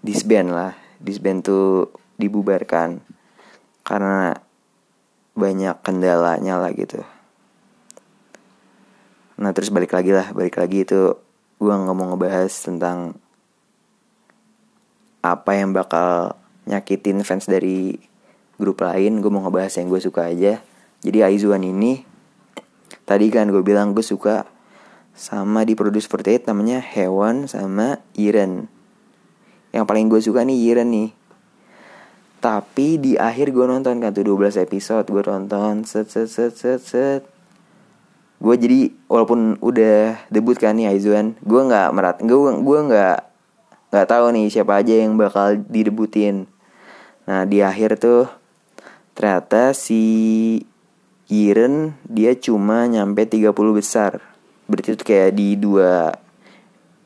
disband 0.00 0.50
lah. 0.52 0.72
Disband 0.98 1.44
tuh 1.44 1.90
dibubarkan 2.16 3.02
karena 3.82 4.36
banyak 5.32 5.76
kendalanya 5.80 6.60
lah 6.60 6.70
gitu. 6.76 7.00
Nah 9.40 9.50
terus 9.50 9.72
balik 9.72 9.96
lagi 9.96 10.12
lah 10.14 10.30
balik 10.30 10.60
lagi 10.60 10.86
itu 10.86 11.18
gue 11.58 11.74
nggak 11.74 11.96
mau 11.96 12.14
ngebahas 12.14 12.52
tentang 12.52 13.16
apa 15.22 15.50
yang 15.54 15.70
bakal 15.70 16.34
nyakitin 16.66 17.22
fans 17.22 17.46
dari 17.46 17.94
grup 18.62 18.78
lain 18.86 19.18
gue 19.18 19.30
mau 19.34 19.42
ngebahas 19.42 19.74
yang 19.82 19.90
gue 19.90 19.98
suka 19.98 20.30
aja. 20.30 20.62
Jadi 21.02 21.18
Aizuan 21.26 21.66
ini 21.66 22.06
tadi 23.02 23.26
kan 23.34 23.50
gue 23.50 23.58
bilang 23.66 23.90
gue 23.90 24.06
suka 24.06 24.46
sama 25.12 25.66
di 25.66 25.74
Produce 25.74 26.06
48 26.06 26.46
namanya 26.46 26.78
Hewan 26.78 27.50
sama 27.50 27.98
Iren. 28.14 28.70
Yang 29.74 29.84
paling 29.90 30.06
gue 30.06 30.20
suka 30.22 30.46
nih 30.46 30.58
Iren 30.70 30.88
nih. 30.94 31.10
Tapi 32.42 32.98
di 32.98 33.12
akhir 33.18 33.54
gue 33.54 33.66
nonton 33.66 34.02
kan 34.02 34.10
tuh 34.10 34.26
12 34.26 34.62
episode 34.62 35.06
gue 35.06 35.22
tonton 35.22 35.82
set 35.82 36.10
set 36.10 36.30
set 36.30 36.54
set 36.54 36.80
set. 36.82 37.22
Gue 38.42 38.58
jadi 38.58 38.90
walaupun 39.06 39.62
udah 39.62 40.26
debut 40.30 40.58
kan 40.58 40.74
nih 40.74 40.90
Aizuan 40.90 41.38
gue 41.42 41.62
nggak 41.62 41.88
merat 41.94 42.16
gue 42.18 42.38
gue 42.38 42.78
nggak 42.90 43.18
nggak 43.94 44.06
tahu 44.08 44.26
nih 44.34 44.46
siapa 44.50 44.82
aja 44.82 44.94
yang 45.06 45.14
bakal 45.14 45.54
didebutin. 45.70 46.50
Nah 47.30 47.46
di 47.46 47.62
akhir 47.62 48.02
tuh 48.02 48.26
ternyata 49.12 49.76
si 49.76 50.02
Iren 51.32 51.96
dia 52.04 52.36
cuma 52.36 52.84
nyampe 52.84 53.24
30 53.24 53.56
besar. 53.72 54.20
Berarti 54.68 54.92
itu 54.92 55.04
kayak 55.04 55.32
di 55.32 55.56
dua 55.56 56.12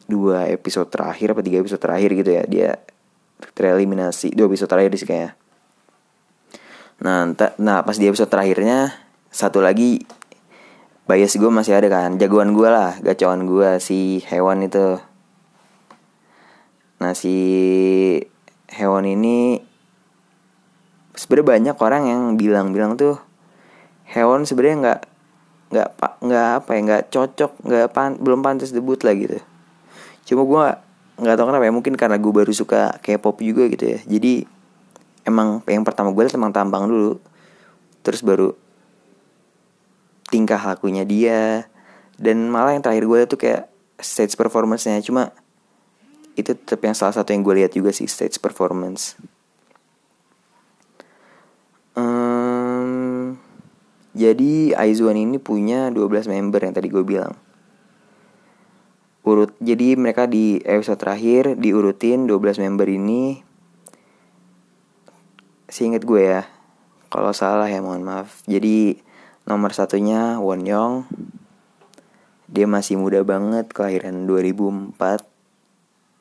dua 0.06 0.46
episode 0.50 0.86
terakhir 0.86 1.34
apa 1.34 1.42
tiga 1.42 1.58
episode 1.62 1.82
terakhir 1.82 2.10
gitu 2.14 2.30
ya 2.30 2.42
dia 2.46 2.70
tereliminasi. 3.54 4.34
Dua 4.34 4.46
episode 4.50 4.70
terakhir 4.70 4.98
sih 4.98 5.06
kayaknya. 5.06 5.32
Nah 7.02 7.30
nah 7.58 7.78
pas 7.82 7.98
di 7.98 8.06
episode 8.06 8.30
terakhirnya 8.30 8.94
satu 9.30 9.60
lagi 9.60 10.02
bias 11.06 11.38
gue 11.38 11.50
masih 11.50 11.78
ada 11.78 11.86
kan 11.86 12.18
jagoan 12.18 12.50
gue 12.50 12.66
lah 12.66 12.98
gacauan 12.98 13.46
gue 13.46 13.78
si 13.78 14.22
hewan 14.26 14.66
itu. 14.66 14.98
Nah 16.98 17.12
si 17.14 17.36
hewan 18.72 19.06
ini 19.06 19.60
sebenarnya 21.16 21.49
banyak 21.49 21.76
orang 21.80 22.02
yang 22.06 22.23
bilang-bilang 22.37 22.94
tuh 23.00 23.16
hewan 24.06 24.44
sebenarnya 24.44 24.76
nggak 24.78 25.00
nggak 25.66 25.88
nggak 26.23 26.49
apa 26.62 26.70
ya 26.70 26.80
nggak 26.87 27.02
cocok 27.11 27.52
nggak 27.66 27.87
pan 27.90 28.14
belum 28.20 28.44
pantas 28.44 28.70
debut 28.70 29.00
lah 29.02 29.16
gitu. 29.16 29.40
Cuma 30.28 30.42
gue 30.46 30.64
nggak 31.25 31.37
tahu 31.40 31.46
kenapa 31.49 31.64
ya 31.64 31.73
mungkin 31.75 31.94
karena 31.96 32.20
gue 32.20 32.32
baru 32.32 32.52
suka 32.52 33.00
K-pop 33.02 33.40
juga 33.42 33.66
gitu 33.66 33.96
ya. 33.96 33.99
Jadi 34.04 34.46
emang 35.26 35.64
yang 35.66 35.82
pertama 35.82 36.12
gue 36.14 36.23
liat 36.23 36.37
emang 36.37 36.54
tampang 36.54 36.87
dulu 36.87 37.18
terus 38.06 38.23
baru 38.23 38.54
tingkah 40.30 40.61
lakunya 40.62 41.02
dia 41.02 41.66
dan 42.20 42.46
malah 42.46 42.78
yang 42.78 42.85
terakhir 42.85 43.04
gue 43.08 43.20
tuh 43.26 43.38
kayak 43.40 43.62
stage 43.99 44.38
performance-nya. 44.38 45.02
Cuma 45.02 45.35
itu 46.37 46.52
tetap 46.52 46.78
yang 46.85 46.94
salah 46.94 47.16
satu 47.16 47.32
yang 47.32 47.42
gue 47.42 47.64
lihat 47.64 47.73
juga 47.73 47.90
sih 47.90 48.06
stage 48.06 48.38
performance 48.38 49.16
Jadi 54.16 54.72
Aizuan 54.72 55.20
ini 55.20 55.36
punya 55.36 55.92
12 55.92 56.32
member 56.32 56.64
yang 56.64 56.72
tadi 56.72 56.88
gue 56.88 57.04
bilang. 57.04 57.36
Urut 59.28 59.52
jadi 59.60 59.92
mereka 59.92 60.24
di 60.24 60.56
episode 60.64 60.96
terakhir 60.96 61.52
diurutin 61.60 62.24
12 62.24 62.64
member 62.64 62.88
ini. 62.88 63.44
Seinget 65.68 66.08
gue 66.08 66.22
ya. 66.24 66.48
Kalau 67.12 67.36
salah 67.36 67.68
ya 67.68 67.84
mohon 67.84 68.08
maaf. 68.08 68.40
Jadi 68.48 68.96
nomor 69.44 69.76
satunya 69.76 70.40
Won 70.40 70.64
Young. 70.64 71.04
Dia 72.48 72.64
masih 72.64 72.96
muda 72.96 73.20
banget, 73.20 73.68
kelahiran 73.68 74.24
2004. 74.24 75.28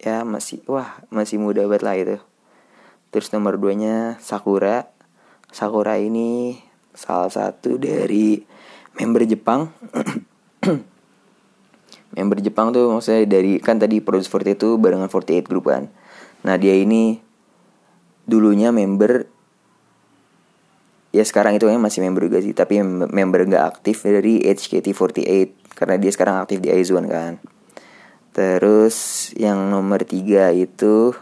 Ya 0.04 0.28
masih, 0.28 0.60
wah 0.67 1.00
masih 1.08 1.39
muda 1.39 1.63
banget 1.63 1.84
lah 1.86 1.95
itu. 1.95 2.17
Terus 3.15 3.32
nomor 3.32 3.56
duanya 3.56 4.19
Sakura. 4.19 4.94
Sakura 5.56 5.96
ini 5.96 6.60
salah 6.91 7.32
satu 7.32 7.80
dari 7.80 8.44
member 9.00 9.24
Jepang. 9.24 9.72
Member 12.15 12.39
Jepang 12.39 12.72
tuh 12.72 12.96
maksudnya 12.96 13.28
dari 13.28 13.60
kan 13.60 13.76
tadi 13.76 14.00
Produce 14.00 14.32
40 14.32 14.56
itu 14.56 14.70
barengan 14.80 15.12
48 15.12 15.52
Group 15.52 15.68
kan 15.68 15.91
nah 16.48 16.56
dia 16.56 16.72
ini 16.72 17.20
dulunya 18.24 18.72
member 18.72 19.28
ya 21.15 21.24
sekarang 21.28 21.56
itu 21.56 21.68
masih 21.76 22.04
member 22.04 22.28
juga 22.28 22.39
sih 22.39 22.52
tapi 22.52 22.80
member 22.86 23.48
nggak 23.48 23.65
aktif 23.65 24.04
dari 24.04 24.44
HKT48 24.44 25.76
karena 25.76 25.96
dia 25.96 26.12
sekarang 26.12 26.44
aktif 26.44 26.60
di 26.60 26.72
Aizuan 26.72 27.08
kan. 27.08 27.39
Terus 28.36 29.32
yang 29.39 29.72
nomor 29.72 30.04
tiga 30.04 30.52
itu 30.52 31.15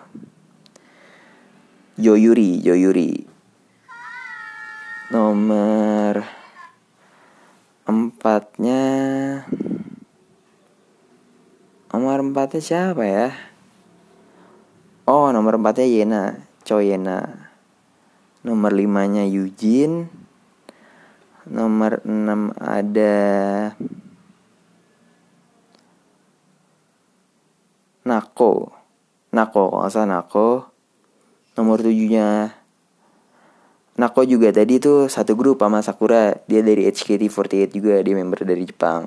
Joyuri 1.93 2.58
Joyuri 2.65 3.33
nomor 5.13 6.26
empatnya 7.86 8.82
nomor 11.93 12.17
empatnya 12.26 12.58
siapa 12.58 13.06
ya? 13.06 13.30
Oh 15.06 15.30
nomor 15.30 15.62
empatnya 15.62 15.86
Yena 15.86 16.23
Yena. 16.65 17.45
Nomor 18.41 18.73
limanya 18.73 19.21
Eugene 19.21 20.10
nomor 21.45 22.02
enam 22.10 22.49
ada 22.58 23.13
Nako. 28.02 28.73
Nako 29.30 29.63
kalau 29.78 29.93
salah 29.93 30.10
Nako. 30.10 30.73
Nomor 31.54 31.86
tujuhnya 31.86 32.62
Nako 33.93 34.25
juga 34.25 34.49
tadi 34.49 34.82
tuh 34.82 35.06
satu 35.06 35.38
grup 35.38 35.62
sama 35.62 35.86
Sakura. 35.86 36.34
Dia 36.49 36.65
dari 36.65 36.89
HKT48 36.89 37.69
juga 37.69 38.01
Dia 38.01 38.17
member 38.17 38.41
dari 38.41 38.65
Jepang. 38.65 39.06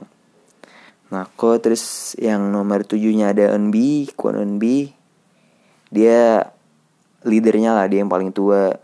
Nako 1.11 1.59
terus 1.59 2.15
yang 2.23 2.55
nomor 2.55 2.87
tujuhnya 2.87 3.35
ada 3.35 3.55
Eunbi 3.55 4.11
Kwon 4.19 4.43
Eunbi 4.43 4.91
Dia 5.87 6.51
leadernya 7.23 7.79
lah 7.79 7.87
Dia 7.91 8.07
yang 8.07 8.11
paling 8.11 8.31
tua. 8.31 8.79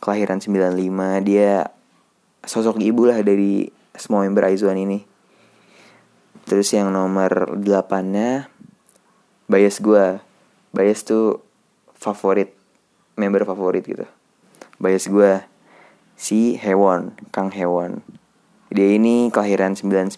Kelahiran 0.00 0.44
95 0.44 0.76
Dia 1.24 1.72
sosok 2.44 2.80
ibu 2.80 3.08
lah 3.08 3.20
dari 3.24 3.68
semua 3.96 4.24
member 4.24 4.44
Aizuan 4.44 4.76
ini. 4.76 5.04
Terus 6.44 6.68
yang 6.76 6.92
nomor 6.92 7.56
8 7.56 7.64
nya 8.12 8.52
Bias 9.48 9.80
gue 9.80 10.20
Bias 10.76 11.00
tuh 11.00 11.40
favorit 11.96 12.52
Member 13.16 13.48
favorit 13.48 13.84
gitu 13.88 14.19
bias 14.80 15.12
gue 15.12 15.44
si 16.16 16.56
Hewon 16.56 17.12
Kang 17.28 17.52
Hewon. 17.52 18.00
Dia 18.72 18.96
ini 18.96 19.28
kelahiran 19.28 19.76
99 19.76 20.16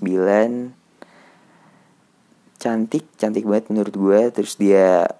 cantik 2.62 3.03
cantik 3.18 3.42
banget 3.42 3.75
menurut 3.75 3.90
gue 3.90 4.20
terus 4.31 4.55
dia 4.55 5.11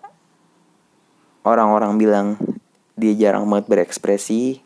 orang-orang 1.43 1.99
bilang 1.99 2.39
dia 2.95 3.19
jarang 3.19 3.51
banget 3.51 3.67
berekspresi. 3.67 4.63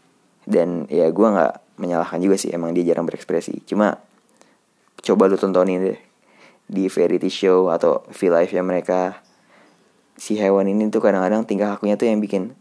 Dan 0.46 0.84
ya 0.92 1.08
gue 1.10 1.26
nggak 1.26 1.80
menyalahkan 1.80 2.20
juga 2.20 2.36
sih 2.36 2.52
emang 2.52 2.76
dia 2.76 2.84
jarang 2.84 3.08
berekspresi. 3.08 3.64
Cuma 3.64 3.96
coba 5.00 5.24
lu 5.26 5.40
tontonin 5.40 5.80
deh 5.80 5.98
di 6.68 6.92
variety 6.92 7.32
show 7.32 7.72
atau 7.72 8.04
V 8.12 8.18
live 8.28 8.52
ya 8.52 8.60
mereka. 8.60 9.24
Si 10.20 10.36
hewan 10.36 10.68
ini 10.68 10.92
tuh 10.92 11.00
kadang-kadang 11.00 11.48
tingkah 11.48 11.76
lakunya 11.76 11.96
tuh 11.96 12.12
yang 12.12 12.20
bikin 12.20 12.52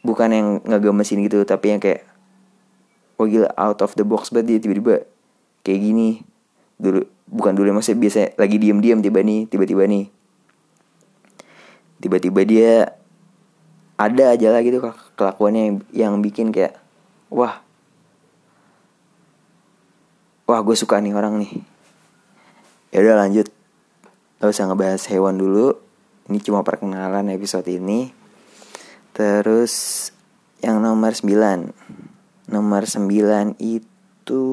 bukan 0.00 0.28
yang 0.32 0.48
ngegemesin 0.64 1.20
gitu 1.24 1.44
tapi 1.44 1.76
yang 1.76 1.80
kayak 1.80 2.08
oh 3.20 3.28
gila 3.28 3.52
out 3.60 3.84
of 3.84 3.92
the 4.00 4.04
box 4.04 4.32
banget 4.32 4.56
dia 4.56 4.58
tiba-tiba 4.64 5.04
kayak 5.60 5.80
gini. 5.80 6.24
Dulu 6.80 7.04
bukan 7.28 7.52
dulu 7.52 7.76
maksudnya 7.76 8.00
biasa 8.00 8.20
lagi 8.40 8.56
diem-diem 8.56 9.04
tiba 9.04 9.20
nih 9.20 9.44
tiba-tiba 9.44 9.84
nih. 9.84 10.08
Tiba-tiba 12.00 12.40
dia 12.48 12.72
ada 14.00 14.32
aja 14.32 14.48
lah 14.48 14.64
gitu 14.64 14.80
kelakuannya 15.20 15.62
yang, 15.68 15.76
yang 15.92 16.14
bikin 16.24 16.48
kayak 16.48 16.80
wah 17.28 17.60
wah 20.48 20.60
gue 20.64 20.76
suka 20.76 20.96
nih 21.04 21.12
orang 21.12 21.36
nih. 21.44 21.60
Ya 22.90 23.04
udah 23.04 23.20
lanjut. 23.20 23.52
Gak 24.40 24.50
usah 24.50 24.64
ngebahas 24.64 25.04
hewan 25.12 25.36
dulu. 25.36 25.76
Ini 26.32 26.40
cuma 26.40 26.64
perkenalan 26.64 27.28
episode 27.36 27.68
ini 27.68 28.19
Terus 29.14 29.72
yang 30.60 30.80
nomor 30.84 31.16
9 31.16 31.30
Nomor 32.50 32.82
9 32.84 33.56
itu 33.62 34.44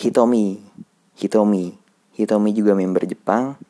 Hitomi. 0.00 0.58
Hitomi. 1.14 1.66
Hitomi 2.16 2.50
juga 2.56 2.72
member 2.74 3.04
Jepang. 3.06 3.60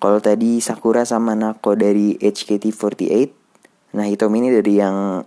Kalau 0.00 0.20
tadi 0.22 0.60
Sakura 0.64 1.04
sama 1.04 1.36
Nako 1.36 1.76
dari 1.76 2.16
HKT48 2.16 3.28
Nah 3.96 4.06
Hitomi 4.06 4.40
ini 4.40 4.48
dari 4.54 4.78
yang 4.78 5.26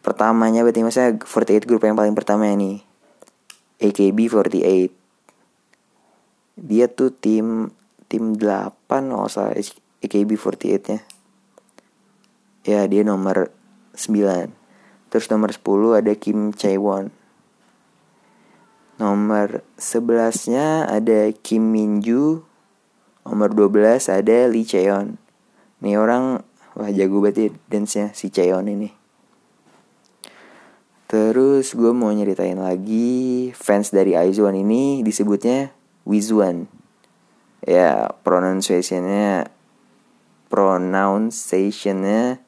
Pertamanya 0.00 0.64
berarti 0.64 0.80
maksudnya 0.80 1.12
48 1.20 1.68
grup 1.68 1.84
yang 1.84 1.92
paling 1.92 2.16
pertama 2.16 2.48
ini. 2.48 2.80
AKB48 3.80 4.92
dia 6.60 6.86
tuh 6.92 7.08
tim 7.08 7.72
tim 8.04 8.36
8 8.36 8.76
oh 9.16 9.28
salah 9.32 9.56
AKB48 10.04 10.68
nya. 10.92 11.00
Ya 12.64 12.80
dia 12.84 13.02
nomor 13.04 13.52
9 13.96 14.52
terus 15.10 15.26
nomor 15.26 15.50
10 15.50 15.98
ada 15.98 16.12
Kim 16.14 16.54
Chaewon. 16.54 17.10
Nomor 19.00 19.64
11 19.80 20.52
nya 20.52 20.84
ada 20.86 21.32
Kim 21.40 21.72
Minju. 21.72 22.44
Nomor 23.24 23.52
12 23.52 24.12
ada 24.12 24.48
Lee 24.48 24.64
Cheon 24.64 25.20
nih 25.80 25.96
orang 25.96 26.44
wah 26.76 26.92
jago 26.92 27.24
banget 27.24 27.36
ya 27.36 27.48
dance 27.68 27.92
nya 27.96 28.06
si 28.12 28.28
Cheon 28.28 28.68
ini. 28.68 28.88
Terus 31.10 31.74
gue 31.74 31.90
mau 31.90 32.14
nyeritain 32.14 32.54
lagi 32.54 33.50
fans 33.50 33.90
dari 33.90 34.14
Aizuan 34.14 34.54
ini 34.54 35.02
disebutnya 35.02 35.74
Wizuan. 36.06 36.70
Ya 37.66 38.14
pronunciationnya 38.22 39.50
pronunciationnya 40.50 42.42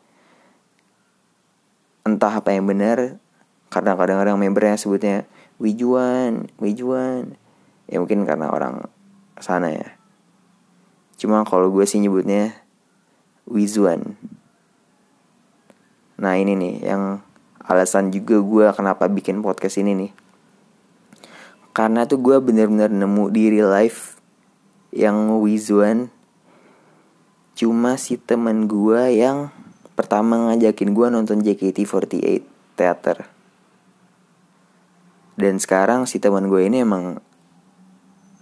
entah 2.02 2.34
apa 2.34 2.50
yang 2.50 2.66
benar 2.66 3.22
karena 3.70 3.94
kadang-kadang 3.94 4.36
membernya 4.36 4.76
sebutnya 4.76 5.24
Wijuan, 5.62 6.50
Wijuan. 6.58 7.38
Ya 7.86 8.02
mungkin 8.02 8.26
karena 8.26 8.50
orang 8.50 8.90
sana 9.38 9.70
ya. 9.70 9.94
Cuma 11.14 11.46
kalau 11.46 11.70
gue 11.70 11.86
sih 11.86 12.02
nyebutnya 12.02 12.52
Wizuan. 13.46 14.18
Nah 16.18 16.34
ini 16.34 16.58
nih 16.58 16.74
yang 16.82 17.22
alasan 17.62 18.10
juga 18.10 18.42
gue 18.42 18.66
kenapa 18.74 19.06
bikin 19.06 19.38
podcast 19.38 19.78
ini 19.78 19.94
nih 19.94 20.12
karena 21.72 22.04
tuh 22.04 22.20
gue 22.20 22.36
bener-bener 22.36 22.92
nemu 22.92 23.32
di 23.32 23.48
real 23.48 23.72
life 23.72 24.20
yang 24.92 25.40
Wizuan 25.40 26.12
cuma 27.52 28.00
si 28.00 28.16
temen 28.16 28.64
gue 28.64 29.12
yang 29.12 29.52
pertama 29.92 30.50
ngajakin 30.50 30.96
gue 30.96 31.06
nonton 31.12 31.44
JKT48 31.44 32.42
teater. 32.76 33.28
Dan 35.36 35.60
sekarang 35.60 36.04
si 36.08 36.20
teman 36.20 36.48
gue 36.48 36.64
ini 36.64 36.84
emang 36.84 37.20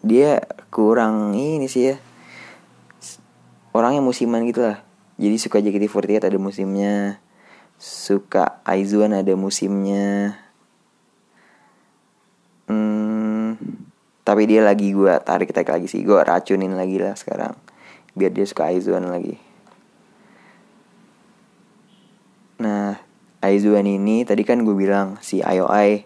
dia 0.03 0.43
kurang 0.71 1.35
ini 1.35 1.67
sih 1.67 1.95
ya. 1.95 1.97
Orangnya 3.71 4.03
musiman 4.03 4.43
gitu 4.47 4.67
lah. 4.67 4.83
Jadi 5.21 5.37
suka 5.39 5.63
JKT48 5.63 6.31
ada 6.31 6.39
musimnya. 6.39 7.23
Suka 7.81 8.65
Aizuan 8.67 9.15
ada 9.15 9.33
musimnya. 9.39 10.39
Hmm, 12.67 13.59
tapi 14.23 14.47
dia 14.47 14.63
lagi 14.63 14.95
gue 14.95 15.15
tarik 15.23 15.55
tarik 15.55 15.71
lagi 15.71 15.87
sih. 15.87 16.03
Gue 16.03 16.19
racunin 16.23 16.75
lagi 16.75 16.99
lah 16.99 17.15
sekarang 17.15 17.70
biar 18.15 18.35
dia 18.35 18.47
suka 18.47 18.71
Aizuan 18.71 19.07
lagi. 19.07 19.39
Nah 22.61 23.01
Aizuan 23.41 23.89
ini 23.89 24.27
tadi 24.29 24.45
kan 24.45 24.67
gue 24.67 24.77
bilang 24.77 25.17
si 25.25 25.41
IOI 25.41 26.05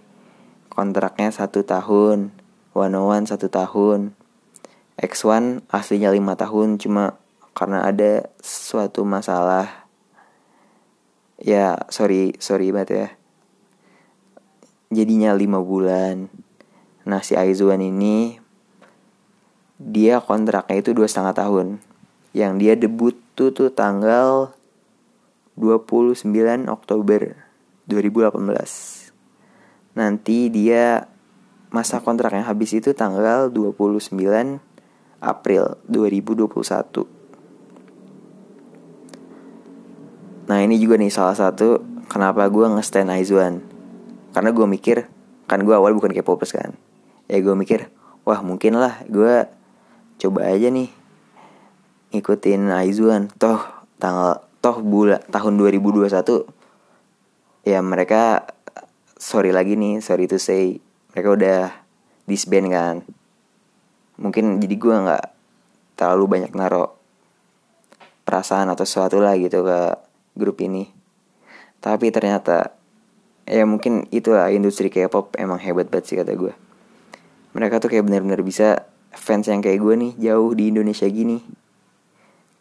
kontraknya 0.71 1.35
satu 1.35 1.67
tahun 1.67 2.31
One 2.75 2.99
One 2.99 3.27
satu 3.27 3.47
tahun. 3.47 4.19
X1 4.95 5.67
aslinya 5.71 6.15
lima 6.15 6.39
tahun 6.39 6.79
cuma 6.79 7.19
karena 7.55 7.87
ada 7.87 8.31
suatu 8.43 9.03
masalah. 9.07 9.87
Ya 11.39 11.87
sorry 11.91 12.35
sorry 12.39 12.71
banget 12.71 12.91
ya. 12.91 13.09
Jadinya 14.95 15.35
lima 15.35 15.63
bulan. 15.63 16.31
Nah 17.07 17.23
si 17.23 17.35
Aizuan 17.35 17.83
ini 17.83 18.39
dia 19.79 20.23
kontraknya 20.23 20.79
itu 20.79 20.95
dua 20.95 21.11
setengah 21.11 21.35
tahun 21.35 21.83
yang 22.35 22.59
dia 22.59 22.75
debut 22.75 23.15
tuh 23.39 23.55
tuh 23.55 23.71
tanggal 23.71 24.51
29 25.55 26.27
Oktober 26.67 27.39
2018 27.87 28.35
nanti 29.95 30.51
dia 30.51 31.07
masa 31.71 32.03
kontraknya 32.03 32.43
habis 32.43 32.75
itu 32.75 32.91
tanggal 32.91 33.55
29 33.55 34.11
April 35.23 35.79
2021 35.87 37.25
Nah 40.45 40.61
ini 40.61 40.77
juga 40.77 41.01
nih 41.01 41.09
salah 41.09 41.33
satu 41.33 41.81
kenapa 42.05 42.45
gue 42.53 42.69
nge-stand 42.69 43.09
Aizuan 43.09 43.65
Karena 44.37 44.53
gue 44.53 44.67
mikir, 44.69 45.09
kan 45.49 45.63
gue 45.65 45.73
awal 45.73 45.97
bukan 45.97 46.13
K-popers 46.13 46.53
kan. 46.53 46.77
Ya 47.31 47.41
gue 47.41 47.55
mikir, 47.57 47.89
wah 48.29 48.45
mungkin 48.45 48.77
lah 48.77 49.01
gue 49.09 49.49
coba 50.21 50.41
aja 50.53 50.69
nih 50.69 50.91
Ngikutin 52.15 52.71
Aizuan 52.71 53.27
Toh 53.35 53.59
tanggal, 53.99 54.47
toh 54.63 54.79
bulan 54.79 55.19
tahun 55.35 55.59
2021 55.59 56.07
Ya 57.67 57.83
mereka, 57.83 58.47
sorry 59.19 59.51
lagi 59.51 59.75
nih, 59.75 59.99
sorry 59.99 60.31
to 60.31 60.39
say 60.39 60.79
Mereka 61.11 61.29
udah 61.35 61.61
disband 62.31 62.71
kan. 62.71 62.97
Mungkin 64.17 64.63
jadi 64.63 64.75
gue 64.79 64.95
gak 65.11 65.25
terlalu 65.99 66.25
banyak 66.39 66.53
naro 66.55 66.97
perasaan 68.25 68.71
atau 68.71 68.87
sesuatu 68.87 69.21
lah 69.21 69.37
gitu 69.37 69.67
ke 69.67 69.79
grup 70.39 70.59
ini. 70.63 70.89
Tapi 71.83 72.09
ternyata 72.09 72.75
ya 73.45 73.65
mungkin 73.69 74.09
itulah 74.09 74.49
industri 74.49 74.89
K-pop 74.89 75.37
emang 75.37 75.61
hebat 75.61 75.93
banget 75.93 76.05
sih 76.09 76.17
kata 76.17 76.33
gue 76.33 76.53
mereka 77.53 77.79
tuh 77.79 77.93
kayak 77.93 78.09
benar-benar 78.09 78.41
bisa 78.41 78.89
fans 79.13 79.47
yang 79.47 79.61
kayak 79.61 79.79
gue 79.85 79.95
nih 79.95 80.13
jauh 80.19 80.51
di 80.57 80.73
Indonesia 80.73 81.07
gini 81.07 81.45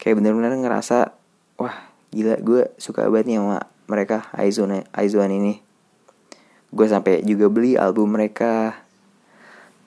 kayak 0.03 0.19
benar-benar 0.19 0.59
ngerasa 0.59 1.15
wah 1.55 1.87
gila 2.11 2.35
gue 2.43 2.67
suka 2.75 3.07
banget 3.07 3.31
nih 3.31 3.37
sama 3.39 3.59
mereka 3.87 4.27
Aizuan 4.35 4.83
Aizuan 4.91 5.31
ini 5.31 5.63
gue 6.75 6.87
sampai 6.91 7.23
juga 7.23 7.47
beli 7.47 7.79
album 7.79 8.19
mereka 8.19 8.83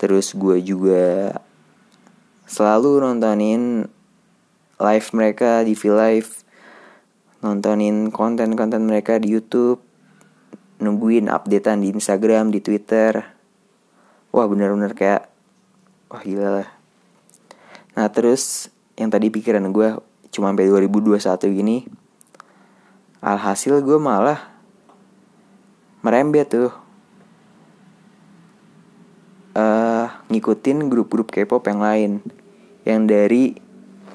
terus 0.01 0.33
gue 0.33 0.57
juga 0.65 1.37
selalu 2.49 3.05
nontonin 3.05 3.85
live 4.81 5.09
mereka 5.13 5.61
di 5.61 5.77
V 5.77 5.83
Live 5.93 6.47
nontonin 7.45 8.11
konten-konten 8.11 8.83
mereka 8.83 9.23
di 9.23 9.31
YouTube, 9.31 9.79
nungguin 10.81 11.29
updatean 11.31 11.85
di 11.85 11.93
Instagram, 11.93 12.51
di 12.51 12.59
Twitter. 12.59 13.23
Wah 14.35 14.47
bener-bener 14.51 14.93
kayak, 14.93 15.31
wah 16.11 16.23
gila 16.27 16.63
lah. 16.63 16.69
Nah 17.97 18.11
terus 18.13 18.69
yang 18.99 19.09
tadi 19.13 19.31
pikiran 19.31 19.65
gue 19.73 19.97
cuma 20.37 20.53
sampai 20.53 20.69
2021 20.69 21.17
gini, 21.57 21.89
alhasil 23.25 23.81
gue 23.81 23.97
malah 23.97 24.53
merembet 26.05 26.53
tuh. 26.53 26.73
Uh, 29.57 30.13
ngikutin 30.29 30.93
grup-grup 30.93 31.33
K-pop 31.33 31.65
yang 31.65 31.81
lain. 31.81 32.13
Yang 32.85 33.01
dari 33.09 33.45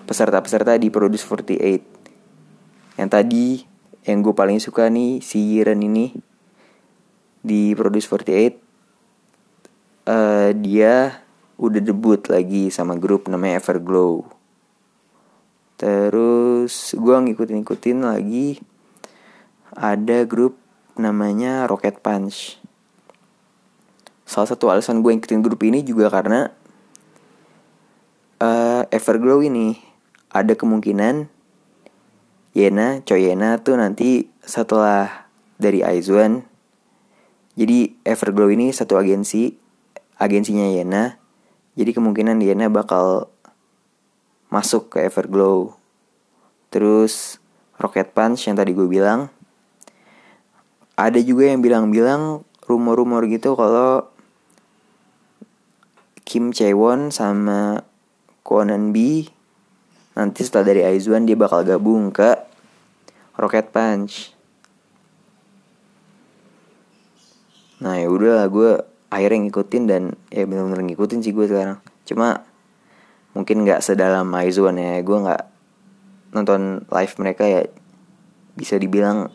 peserta-peserta 0.06 0.78
di 0.78 0.94
Produce 0.94 1.26
48 1.26 3.00
yang 3.00 3.08
tadi 3.08 3.64
yang 4.04 4.20
gue 4.20 4.36
paling 4.36 4.60
suka 4.60 4.92
nih 4.92 5.24
si 5.24 5.56
Yiren 5.56 5.80
ini 5.80 6.12
di 7.40 7.72
Produce 7.74 8.12
48 8.12 8.12
uh, 8.20 8.52
eh, 10.12 10.50
dia 10.60 11.24
udah 11.56 11.82
debut 11.82 12.22
lagi 12.28 12.68
sama 12.74 12.98
grup 12.98 13.30
namanya 13.32 13.62
Everglow 13.64 14.41
terus 15.82 16.94
gue 16.94 17.16
ngikutin-ngikutin 17.18 18.06
lagi 18.06 18.62
ada 19.74 20.30
grup 20.30 20.62
namanya 20.94 21.66
Rocket 21.66 21.98
Punch 22.06 22.62
salah 24.30 24.46
satu 24.46 24.70
alasan 24.70 25.02
gue 25.02 25.10
ngikutin 25.10 25.42
grup 25.42 25.66
ini 25.66 25.82
juga 25.82 26.14
karena 26.14 26.54
uh, 28.38 28.86
Everglow 28.94 29.42
ini 29.42 29.82
ada 30.30 30.54
kemungkinan 30.54 31.34
Yena, 32.52 33.00
Choyena 33.08 33.64
tuh 33.64 33.80
nanti 33.80 34.28
setelah 34.44 35.32
dari 35.56 35.88
Aizuan. 35.88 36.44
Jadi 37.56 37.96
Everglow 38.04 38.52
ini 38.52 38.76
satu 38.76 39.00
agensi, 39.00 39.56
agensinya 40.20 40.68
Yena. 40.68 41.16
Jadi 41.80 41.96
kemungkinan 41.96 42.44
Yena 42.44 42.68
bakal 42.68 43.31
masuk 44.52 44.94
ke 44.94 45.08
Everglow. 45.08 45.74
Terus 46.70 47.40
Rocket 47.80 48.12
Punch 48.12 48.46
yang 48.46 48.60
tadi 48.60 48.76
gue 48.76 48.86
bilang. 48.86 49.32
Ada 51.00 51.24
juga 51.24 51.50
yang 51.50 51.64
bilang-bilang 51.64 52.46
rumor-rumor 52.68 53.26
gitu 53.26 53.58
kalau 53.58 54.12
Kim 56.22 56.54
Chaewon 56.54 57.10
sama 57.10 57.84
Kwon 58.46 58.96
B 58.96 59.28
nanti 60.16 60.44
setelah 60.44 60.72
dari 60.72 60.82
Aizuan 60.84 61.28
dia 61.28 61.36
bakal 61.40 61.64
gabung 61.64 62.12
ke 62.12 62.36
Rocket 63.36 63.72
Punch 63.72 64.36
nah 67.82 67.98
ya 67.98 68.08
udahlah 68.08 68.46
gue 68.48 68.72
akhirnya 69.10 69.50
ngikutin 69.50 69.84
dan 69.90 70.04
ya 70.30 70.46
bener-bener 70.46 70.86
ngikutin 70.86 71.20
sih 71.26 71.34
gue 71.34 71.50
sekarang 71.50 71.82
cuma 72.06 72.46
mungkin 73.32 73.64
nggak 73.64 73.84
sedalam 73.84 74.28
Aizuan 74.36 74.80
ya. 74.80 75.00
Gue 75.04 75.18
nggak 75.24 75.44
nonton 76.32 76.88
live 76.88 77.14
mereka 77.20 77.44
ya 77.48 77.68
bisa 78.56 78.76
dibilang 78.80 79.32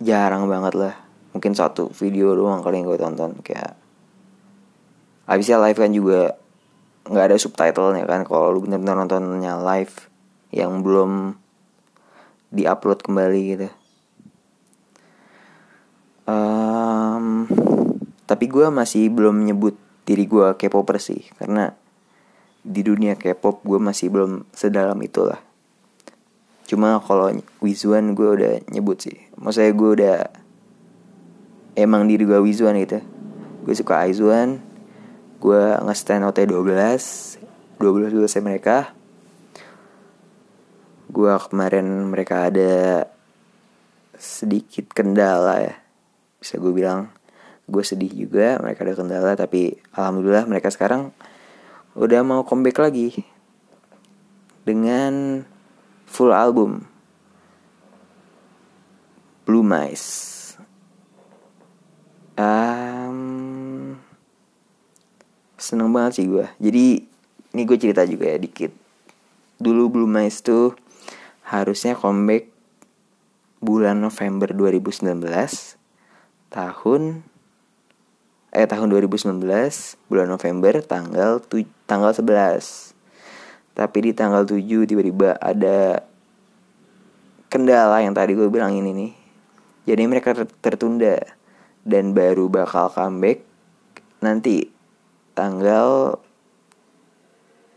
jarang 0.00 0.46
banget 0.46 0.74
lah. 0.76 0.94
Mungkin 1.36 1.52
satu 1.52 1.92
video 1.92 2.32
doang 2.34 2.64
kali 2.64 2.80
yang 2.80 2.86
gue 2.88 2.98
tonton 3.00 3.38
kayak 3.44 3.76
abisnya 5.28 5.60
live 5.60 5.78
kan 5.78 5.92
juga 5.92 6.20
nggak 7.08 7.26
ada 7.32 7.36
subtitlenya 7.36 8.04
kan. 8.04 8.24
Kalau 8.28 8.52
lu 8.52 8.64
bener-bener 8.64 8.96
nontonnya 8.96 9.56
live 9.60 9.94
yang 10.52 10.80
belum 10.80 11.36
diupload 12.48 13.04
kembali 13.04 13.40
gitu. 13.56 13.68
Um, 16.28 17.48
tapi 18.28 18.52
gue 18.52 18.68
masih 18.68 19.08
belum 19.08 19.48
nyebut 19.48 19.87
diri 20.08 20.24
gue 20.24 20.56
K-popper 20.56 20.96
sih 20.96 21.20
karena 21.36 21.76
di 22.64 22.80
dunia 22.80 23.20
K-pop 23.20 23.60
gue 23.60 23.76
masih 23.76 24.08
belum 24.08 24.48
sedalam 24.56 24.96
itulah. 25.04 25.36
Cuma 26.64 27.00
kalau 27.04 27.28
Wizuan 27.60 28.16
gue 28.16 28.28
udah 28.32 28.52
nyebut 28.72 29.04
sih 29.04 29.16
maksudnya 29.36 29.72
gue 29.76 29.90
udah 30.00 30.16
emang 31.76 32.08
diri 32.08 32.24
gue 32.24 32.40
Wizuan 32.40 32.80
gitu 32.80 33.04
gue 33.68 33.74
suka 33.76 34.08
Aizuan 34.08 34.64
gue 35.44 35.62
nge-stand 35.84 36.24
OT 36.24 36.48
12 36.48 37.38
12 37.78 38.10
dulu 38.10 38.26
saya 38.26 38.42
mereka. 38.42 38.90
Gue 41.08 41.30
kemarin 41.46 42.10
mereka 42.10 42.50
ada 42.50 43.06
sedikit 44.18 44.90
kendala 44.90 45.62
ya 45.62 45.74
bisa 46.42 46.58
gue 46.58 46.74
bilang 46.74 47.14
gue 47.68 47.84
sedih 47.84 48.08
juga 48.08 48.56
mereka 48.58 48.88
ada 48.88 48.96
kendala 48.96 49.32
tapi 49.36 49.76
alhamdulillah 49.92 50.48
mereka 50.48 50.72
sekarang 50.72 51.12
udah 51.92 52.24
mau 52.24 52.40
comeback 52.48 52.80
lagi 52.80 53.28
dengan 54.64 55.44
full 56.08 56.32
album. 56.32 56.88
Blue 59.48 59.64
Mice. 59.64 60.36
Um, 62.38 63.98
seneng 65.58 65.90
banget 65.90 66.22
sih 66.22 66.30
gue 66.30 66.46
jadi 66.62 67.02
ini 67.56 67.62
gue 67.64 67.78
cerita 67.80 68.04
juga 68.08 68.32
ya 68.32 68.38
dikit. 68.40 68.72
Dulu 69.60 69.92
Blue 69.92 70.10
Mice 70.10 70.40
tuh 70.44 70.76
harusnya 71.48 71.96
comeback 71.96 72.52
bulan 73.58 73.98
November 73.98 74.54
2019 74.54 75.18
tahun 76.52 77.02
eh 78.58 78.66
tahun 78.66 78.90
2019 78.90 79.38
bulan 80.10 80.26
November 80.26 80.82
tanggal 80.82 81.38
tu, 81.38 81.62
tanggal 81.86 82.10
11 82.10 82.98
tapi 83.78 84.10
di 84.10 84.10
tanggal 84.10 84.42
7 84.42 84.58
tiba-tiba 84.58 85.38
ada 85.38 86.02
kendala 87.46 88.02
yang 88.02 88.10
tadi 88.10 88.34
gue 88.34 88.50
bilang 88.50 88.74
ini 88.74 88.90
nih. 88.90 89.12
Jadi 89.86 90.02
mereka 90.10 90.34
tertunda 90.58 91.22
dan 91.86 92.10
baru 92.10 92.50
bakal 92.50 92.90
comeback 92.90 93.46
nanti 94.18 94.66
tanggal 95.38 96.18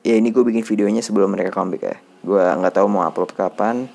ya 0.02 0.18
ini 0.18 0.34
gue 0.34 0.42
bikin 0.42 0.66
videonya 0.66 1.06
sebelum 1.06 1.30
mereka 1.30 1.54
comeback 1.54 1.84
ya. 1.86 1.98
Gue 2.26 2.42
nggak 2.42 2.82
tahu 2.82 2.90
mau 2.90 3.06
upload 3.06 3.38
kapan. 3.38 3.86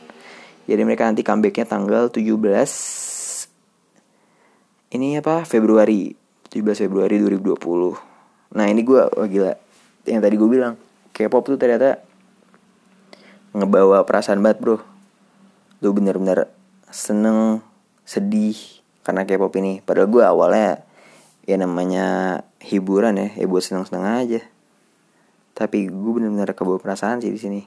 Jadi 0.71 0.83
mereka 0.87 1.11
nanti 1.11 1.27
comebacknya 1.27 1.67
tanggal 1.67 2.07
17 2.07 2.39
ini 4.95 5.19
apa 5.19 5.43
Februari 5.43 6.26
17 6.57 6.89
Februari 6.89 7.21
2020 7.21 8.17
nah 8.57 8.65
ini 8.65 8.81
gue 8.87 9.03
wah 9.05 9.29
gila. 9.29 9.53
Yang 10.07 10.21
tadi 10.23 10.35
gue 10.39 10.49
bilang 10.49 10.75
K-pop 11.13 11.45
tuh 11.45 11.59
ternyata 11.59 12.01
ngebawa 13.57 14.05
perasaan 14.09 14.41
banget 14.41 14.63
bro. 14.63 14.79
Lu 15.85 15.93
bener-bener 15.93 16.49
seneng 16.89 17.61
sedih 18.07 18.57
karena 19.03 19.29
K-pop 19.29 19.53
ini. 19.59 19.83
Padahal 19.83 20.09
gue 20.09 20.23
awalnya 20.25 20.85
ya 21.45 21.57
namanya 21.59 22.07
hiburan 22.63 23.19
ya 23.19 23.29
ya 23.35 23.47
buat 23.51 23.65
seneng-seneng 23.65 24.05
aja. 24.05 24.41
Tapi 25.57 25.89
gue 25.89 26.13
bener-bener 26.13 26.53
kebawa 26.53 26.79
perasaan 26.79 27.21
sih 27.25 27.33
di 27.33 27.41
sini. 27.41 27.61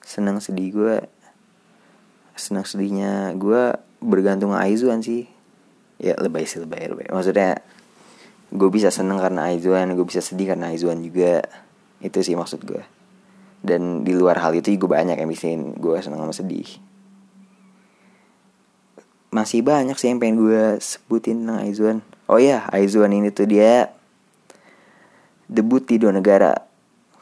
Senang 0.00 0.40
sedih 0.40 0.68
gue 0.72 0.94
senang 2.40 2.64
sedihnya 2.64 3.36
gue 3.36 3.76
bergantung 4.00 4.56
Aizuan 4.56 5.04
sih. 5.04 5.28
Ya 6.00 6.16
lebay 6.16 6.48
sih 6.48 6.62
lebay 6.62 6.88
lebay. 6.88 7.12
Maksudnya 7.12 7.60
gue 8.50 8.68
bisa 8.70 8.90
seneng 8.90 9.22
karena 9.22 9.50
Aizuan 9.50 9.94
gue 9.94 10.06
bisa 10.06 10.22
sedih 10.22 10.54
karena 10.54 10.74
Aizuan 10.74 11.00
juga. 11.02 11.42
Itu 12.00 12.24
sih 12.24 12.34
maksud 12.34 12.64
gue 12.64 13.00
dan 13.60 14.08
di 14.08 14.16
luar 14.16 14.40
hal 14.40 14.56
itu 14.56 14.72
gue 14.72 14.88
banyak 14.88 15.20
yang 15.20 15.28
bikin 15.28 15.76
gue 15.76 15.96
seneng 16.00 16.24
sama 16.24 16.34
sedih. 16.34 16.68
Masih 19.30 19.62
banyak 19.62 19.94
sih 19.94 20.10
yang 20.10 20.18
pengen 20.18 20.40
gue 20.40 20.80
sebutin 20.82 21.44
tentang 21.44 21.62
Aizuan 21.62 21.98
oh 22.26 22.40
ya 22.40 22.66
Aizuan 22.72 23.12
ini 23.14 23.30
tuh 23.30 23.46
dia 23.46 23.92
debut 25.46 25.84
di 25.84 26.00
dua 26.00 26.16
negara. 26.16 26.66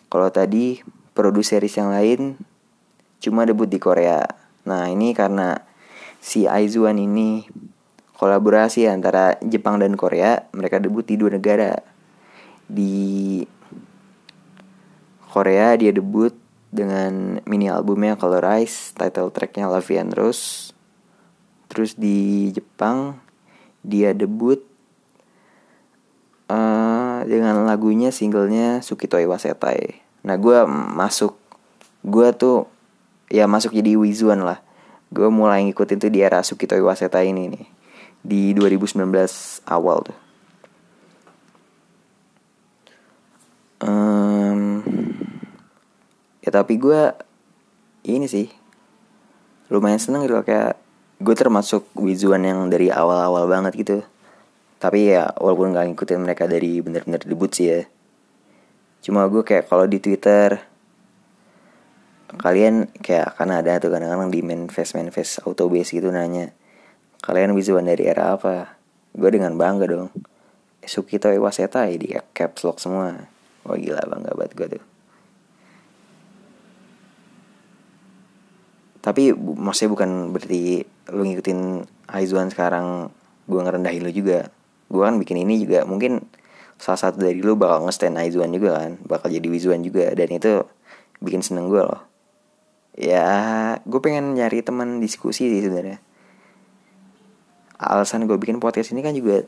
Kalau 0.09 0.31
tadi 0.33 0.81
produseris 1.13 1.75
yang 1.77 1.93
lain 1.93 2.39
cuma 3.19 3.45
debut 3.45 3.67
di 3.67 3.83
Korea. 3.83 4.25
Nah 4.65 4.87
ini 4.89 5.13
karena 5.13 5.59
si 6.23 6.47
Aizuan 6.47 6.97
ini 7.03 7.45
kolaborasi 8.19 8.91
antara 8.91 9.39
Jepang 9.41 9.79
dan 9.79 9.95
Korea, 9.95 10.51
mereka 10.51 10.83
debut 10.83 11.07
di 11.07 11.15
dua 11.15 11.31
negara. 11.33 11.79
Di 12.67 13.47
Korea 15.31 15.79
dia 15.79 15.95
debut 15.95 16.35
dengan 16.69 17.41
mini 17.47 17.71
albumnya 17.71 18.19
Colorize, 18.19 18.93
title 18.93 19.31
tracknya 19.31 19.71
Love 19.71 19.95
and 19.95 20.13
Rose. 20.13 20.75
Terus 21.71 21.95
di 21.95 22.51
Jepang 22.51 23.23
dia 23.87 24.11
debut 24.13 24.61
uh, 26.51 27.23
dengan 27.25 27.63
lagunya 27.65 28.11
singlenya 28.11 28.83
Sukitoi 28.83 29.31
Wasetai. 29.31 30.03
Nah 30.27 30.35
gue 30.37 30.67
masuk, 30.99 31.39
gue 32.03 32.29
tuh 32.35 32.67
ya 33.31 33.47
masuk 33.47 33.73
jadi 33.73 33.95
Wizuan 33.95 34.43
lah 34.43 34.61
gue 35.09 35.29
mulai 35.33 35.65
ngikutin 35.65 35.99
tuh 36.01 36.13
di 36.13 36.21
era 36.21 36.45
Sukito 36.45 36.77
Iwaseta 36.77 37.25
ini 37.25 37.49
nih 37.49 37.67
di 38.23 38.53
2019 38.53 39.05
awal 39.69 39.99
tuh. 40.05 40.19
Um, 43.79 44.83
ya 46.43 46.51
tapi 46.51 46.83
gue 46.83 47.15
ini 48.11 48.27
sih 48.27 48.51
lumayan 49.71 50.03
seneng 50.03 50.27
gitu 50.27 50.43
kayak 50.43 50.75
gue 51.19 51.35
termasuk 51.35 51.87
Wizuan 51.95 52.43
yang 52.43 52.67
dari 52.71 52.91
awal-awal 52.91 53.47
banget 53.47 53.73
gitu. 53.79 53.99
Tapi 54.79 55.15
ya 55.15 55.35
walaupun 55.39 55.75
gak 55.75 55.91
ngikutin 55.91 56.23
mereka 56.23 56.47
dari 56.47 56.79
bener-bener 56.79 57.23
debut 57.23 57.51
sih 57.51 57.67
ya. 57.71 57.81
Cuma 59.03 59.27
gue 59.27 59.43
kayak 59.43 59.67
kalau 59.67 59.87
di 59.87 59.99
Twitter 59.99 60.59
kalian 62.39 62.93
kayak 63.01 63.41
karena 63.41 63.65
ada 63.65 63.81
tuh 63.81 63.89
kadang-kadang 63.89 64.29
di 64.29 64.45
manifest 64.45 64.93
manifest 64.93 65.41
auto 65.49 65.73
base 65.73 65.97
gitu 65.97 66.13
nanya 66.13 66.53
kalian 67.23 67.55
wisuan 67.55 67.87
dari 67.87 68.07
era 68.07 68.39
apa? 68.39 68.79
Gue 69.15 69.31
dengan 69.35 69.59
bangga 69.59 69.87
dong. 69.91 70.11
Sukito 70.89 71.29
Iwaseta 71.29 71.85
di 71.91 72.17
caps 72.33 72.65
lock 72.65 72.81
semua. 72.81 73.13
Wah 73.69 73.77
gila 73.77 74.01
bangga 74.09 74.33
banget 74.33 74.53
gue 74.57 74.67
tuh. 74.79 74.85
Tapi 79.05 79.33
maksudnya 79.37 79.91
bukan 79.93 80.11
berarti 80.33 80.85
lu 81.13 81.23
ngikutin 81.29 81.61
Aizuan 82.09 82.49
sekarang 82.49 83.13
gue 83.45 83.61
ngerendahin 83.61 84.05
lu 84.05 84.13
juga. 84.15 84.49
Gue 84.89 85.05
kan 85.05 85.21
bikin 85.21 85.45
ini 85.45 85.61
juga 85.61 85.85
mungkin 85.85 86.25
salah 86.81 86.97
satu 86.97 87.21
dari 87.21 87.45
lu 87.45 87.59
bakal 87.59 87.85
nge-stand 87.85 88.17
Aizuan 88.17 88.55
juga 88.55 88.81
kan? 88.81 88.97
Bakal 89.05 89.29
jadi 89.29 89.49
Wizuan 89.51 89.85
juga 89.85 90.09
dan 90.17 90.33
itu 90.33 90.65
bikin 91.21 91.45
seneng 91.45 91.69
gue 91.69 91.85
loh. 91.85 92.01
Ya 92.97 93.29
gue 93.85 94.01
pengen 94.01 94.33
nyari 94.33 94.65
teman 94.65 95.05
diskusi 95.05 95.53
sih 95.53 95.61
sebenarnya 95.61 96.08
alasan 97.79 98.27
gue 98.27 98.35
bikin 98.35 98.59
podcast 98.59 98.91
ini 98.91 99.01
kan 99.01 99.15
juga 99.15 99.47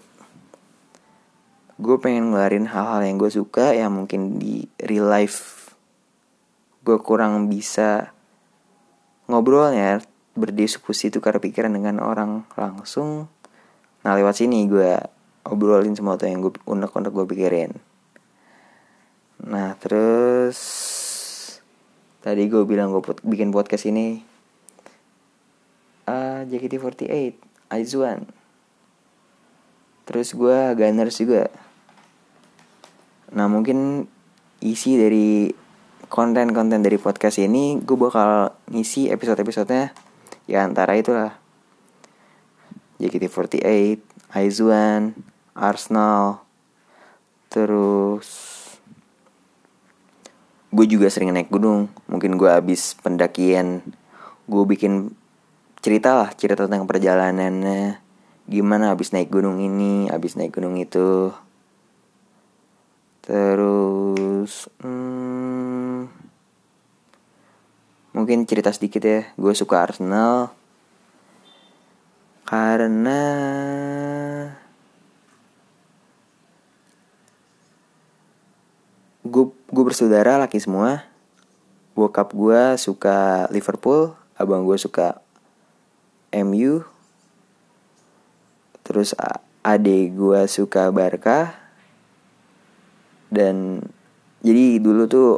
gue 1.80 1.96
pengen 1.98 2.30
ngeluarin 2.30 2.70
hal-hal 2.70 3.02
yang 3.02 3.16
gue 3.18 3.30
suka 3.32 3.74
yang 3.74 3.90
mungkin 3.90 4.38
di 4.38 4.64
real 4.78 5.10
life 5.10 5.72
gue 6.86 6.96
kurang 7.02 7.50
bisa 7.50 8.14
ngobrolnya 9.26 10.00
berdiskusi 10.38 11.12
tukar 11.12 11.36
pikiran 11.36 11.74
dengan 11.74 12.00
orang 12.00 12.48
langsung. 12.56 13.28
Nah 14.00 14.12
lewat 14.16 14.40
sini 14.40 14.64
gue 14.64 14.96
obrolin 15.44 15.92
semua 15.92 16.16
tuh 16.16 16.32
yang 16.32 16.40
gue 16.40 16.56
unek-unek 16.64 17.12
gue 17.12 17.26
pikirin. 17.28 17.70
Nah 19.44 19.76
terus 19.76 20.58
Tadi 22.20 22.52
gue 22.52 22.68
bilang 22.68 22.92
gue 22.92 23.00
bikin 23.24 23.48
podcast 23.48 23.88
ini 23.88 24.20
uh, 26.04 26.44
JKT48 26.44 27.49
Aizuan. 27.70 28.26
Terus 30.10 30.34
gue 30.34 30.58
Gunners 30.74 31.16
juga. 31.22 31.46
Nah 33.30 33.46
mungkin 33.46 34.10
isi 34.58 34.98
dari 34.98 35.54
konten-konten 36.10 36.82
dari 36.82 36.98
podcast 36.98 37.38
ini 37.38 37.78
gue 37.78 37.94
bakal 37.94 38.50
ngisi 38.74 39.06
episode-episodenya. 39.14 39.94
Ya 40.50 40.66
antara 40.66 40.98
itulah. 40.98 41.38
JKT48, 43.00 43.64
Aizuan, 44.36 45.16
Arsenal, 45.56 46.44
terus 47.48 48.28
gue 50.68 50.86
juga 50.90 51.08
sering 51.08 51.32
naik 51.32 51.48
gunung. 51.48 51.88
Mungkin 52.10 52.36
gue 52.36 52.50
habis 52.50 52.92
pendakian 53.00 53.80
gue 54.50 54.64
bikin 54.66 55.14
cerita 55.80 56.12
lah 56.12 56.30
cerita 56.36 56.68
tentang 56.68 56.84
perjalanannya. 56.84 58.00
Gimana 58.50 58.92
habis 58.92 59.16
naik 59.16 59.32
gunung 59.32 59.60
ini 59.60 60.12
habis 60.12 60.36
naik 60.36 60.56
gunung 60.60 60.76
itu. 60.76 61.32
Terus 63.24 64.68
hmm, 64.84 66.08
mungkin 68.12 68.44
cerita 68.44 68.68
sedikit 68.72 69.00
ya. 69.04 69.28
Gue 69.40 69.56
suka 69.56 69.80
Arsenal. 69.80 70.52
Karena 72.44 73.22
gue 79.22 79.44
gue 79.48 79.84
bersaudara 79.86 80.36
laki 80.36 80.60
semua. 80.60 81.06
Bokap 81.94 82.34
gue 82.34 82.76
suka 82.76 83.46
Liverpool 83.54 84.16
abang 84.34 84.64
gue 84.64 84.76
suka 84.80 85.20
MU 86.30 86.86
terus 88.86 89.14
adik 89.62 90.18
gue 90.18 90.40
suka 90.50 90.90
Barca. 90.90 91.54
Dan 93.30 93.86
jadi 94.42 94.82
dulu 94.82 95.06
tuh 95.06 95.30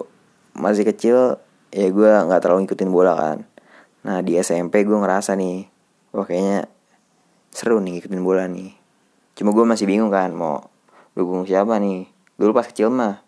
masih 0.57 0.89
kecil 0.89 1.37
ya 1.69 1.89
gue 1.89 2.11
nggak 2.29 2.41
terlalu 2.41 2.65
ngikutin 2.65 2.91
bola 2.93 3.13
kan. 3.13 3.39
Nah 4.09 4.25
di 4.25 4.41
SMP 4.41 4.89
gue 4.89 4.97
ngerasa 4.97 5.37
nih 5.37 5.69
wah 6.17 6.25
kayaknya 6.25 6.69
seru 7.53 7.81
nih 7.81 8.01
ngikutin 8.01 8.23
bola 8.25 8.49
nih. 8.49 8.73
Cuma 9.37 9.53
gue 9.53 9.65
masih 9.69 9.85
bingung 9.85 10.09
kan 10.09 10.33
mau 10.33 10.73
dukung 11.13 11.45
siapa 11.45 11.77
nih. 11.77 12.09
Dulu 12.41 12.57
pas 12.57 12.65
kecil 12.65 12.89
mah 12.89 13.21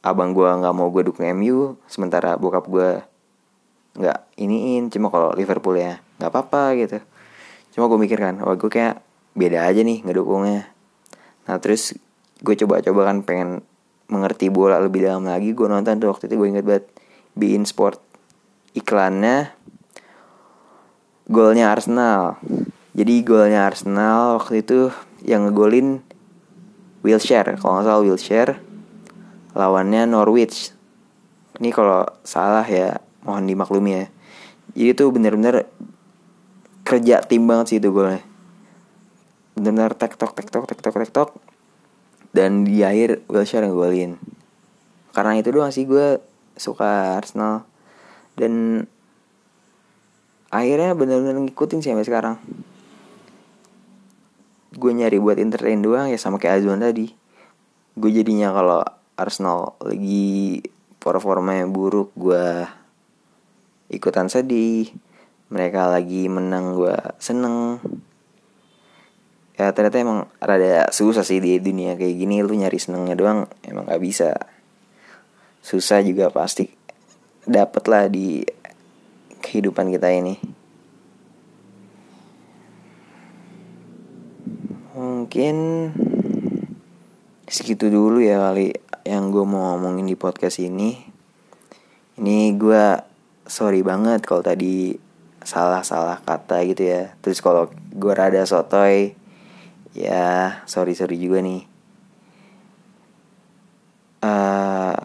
abang 0.00 0.32
gue 0.32 0.48
nggak 0.48 0.72
mau 0.72 0.88
gue 0.88 1.04
dukung 1.04 1.28
MU 1.36 1.76
sementara 1.84 2.40
bokap 2.40 2.64
gue 2.64 3.04
nggak 4.00 4.18
iniin. 4.40 4.88
Cuma 4.88 5.12
kalau 5.12 5.36
Liverpool 5.36 5.76
ya 5.76 6.00
nggak 6.18 6.30
apa-apa 6.30 6.74
gitu. 6.78 6.98
Cuma 7.74 7.86
gue 7.86 7.98
mikir 7.98 8.18
kan 8.18 8.42
wah 8.42 8.58
gue 8.58 8.70
kayak 8.70 9.00
beda 9.38 9.70
aja 9.70 9.80
nih 9.86 10.02
ngedukungnya. 10.02 10.66
Nah 11.46 11.56
terus 11.62 11.94
gue 12.42 12.54
coba-coba 12.54 13.10
kan 13.14 13.22
pengen 13.22 13.62
mengerti 14.08 14.48
bola 14.48 14.80
lebih 14.82 15.04
dalam 15.04 15.26
lagi 15.26 15.52
gue 15.52 15.66
nonton 15.68 16.00
tuh 16.00 16.10
waktu 16.10 16.26
itu 16.30 16.34
gue 16.40 16.48
inget 16.48 16.64
banget 16.66 16.84
Bein 17.38 17.62
Sport 17.68 18.02
iklannya 18.74 19.52
golnya 21.28 21.70
Arsenal. 21.70 22.40
Jadi 22.98 23.14
golnya 23.22 23.68
Arsenal 23.68 24.42
waktu 24.42 24.64
itu 24.66 24.90
yang 25.22 25.46
ngegolin 25.46 26.02
Wilshere 27.06 27.54
kalau 27.60 27.78
nggak 27.78 27.86
salah 27.86 28.02
Wilshere 28.02 28.54
lawannya 29.54 30.08
Norwich. 30.08 30.74
Ini 31.58 31.70
kalau 31.74 32.06
salah 32.22 32.66
ya 32.66 32.98
mohon 33.26 33.46
dimaklumi 33.46 33.90
ya. 33.92 34.06
Jadi 34.78 34.90
tuh 34.94 35.08
bener-bener 35.10 35.66
kerja 36.88 37.20
tim 37.20 37.44
banget 37.44 37.76
sih 37.76 37.78
itu 37.84 37.92
golnya. 37.92 38.24
Bener-bener 39.52 39.92
tektok 39.92 40.32
tektok 40.32 40.64
tektok 40.64 40.94
tektok. 41.04 41.28
Dan 42.32 42.64
di 42.64 42.80
akhir 42.80 43.28
Wilshere 43.28 43.68
yang 43.68 43.76
golin 43.76 44.12
karena 45.18 45.34
itu 45.34 45.50
doang 45.50 45.74
sih 45.74 45.82
gue 45.82 46.22
suka 46.54 47.18
Arsenal. 47.18 47.66
Dan 48.38 48.86
akhirnya 50.54 50.94
bener-bener 50.94 51.42
ngikutin 51.42 51.82
sih 51.82 51.90
sampai 51.90 52.06
sekarang. 52.06 52.36
Gue 54.78 54.94
nyari 54.94 55.18
buat 55.18 55.42
entertain 55.42 55.82
doang 55.82 56.06
ya 56.06 56.14
sama 56.22 56.38
kayak 56.38 56.62
Azwan 56.62 56.78
tadi. 56.78 57.10
Gue 57.98 58.14
jadinya 58.14 58.54
kalau 58.54 58.86
Arsenal 59.18 59.74
lagi 59.82 60.62
performa 61.02 61.58
yang 61.58 61.74
buruk 61.74 62.14
gue 62.14 62.62
ikutan 63.90 64.30
sedih 64.30 64.94
mereka 65.48 65.88
lagi 65.88 66.28
menang 66.28 66.76
gue 66.76 66.96
seneng. 67.16 67.80
Ya 69.58 69.74
ternyata 69.74 69.98
emang 69.98 70.30
rada 70.38 70.86
susah 70.94 71.26
sih 71.26 71.42
di 71.42 71.58
dunia 71.58 71.98
kayak 71.98 72.14
gini 72.14 72.44
lu 72.46 72.54
nyari 72.54 72.78
senengnya 72.78 73.18
doang 73.18 73.48
emang 73.66 73.88
gak 73.88 74.02
bisa. 74.04 74.36
Susah 75.64 76.04
juga 76.04 76.30
pasti 76.30 76.70
dapet 77.42 77.84
lah 77.90 78.06
di 78.06 78.44
kehidupan 79.42 79.90
kita 79.90 80.08
ini. 80.14 80.36
Mungkin 84.94 85.56
segitu 87.48 87.88
dulu 87.88 88.20
ya 88.20 88.52
kali 88.52 88.76
yang 89.08 89.32
gue 89.32 89.42
mau 89.42 89.74
ngomongin 89.74 90.04
di 90.04 90.14
podcast 90.14 90.60
ini. 90.60 90.94
Ini 92.20 92.52
gue 92.54 92.84
sorry 93.48 93.80
banget 93.80 94.22
kalau 94.28 94.44
tadi 94.44 95.07
salah-salah 95.42 96.22
kata 96.22 96.64
gitu 96.68 96.82
ya. 96.86 97.14
Terus 97.22 97.38
kalau 97.42 97.70
gue 97.94 98.12
rada 98.14 98.42
sotoy 98.46 99.14
ya 99.96 100.62
sorry 100.70 100.94
sorry 100.94 101.18
juga 101.18 101.42
nih. 101.42 101.62
Uh, 104.18 104.98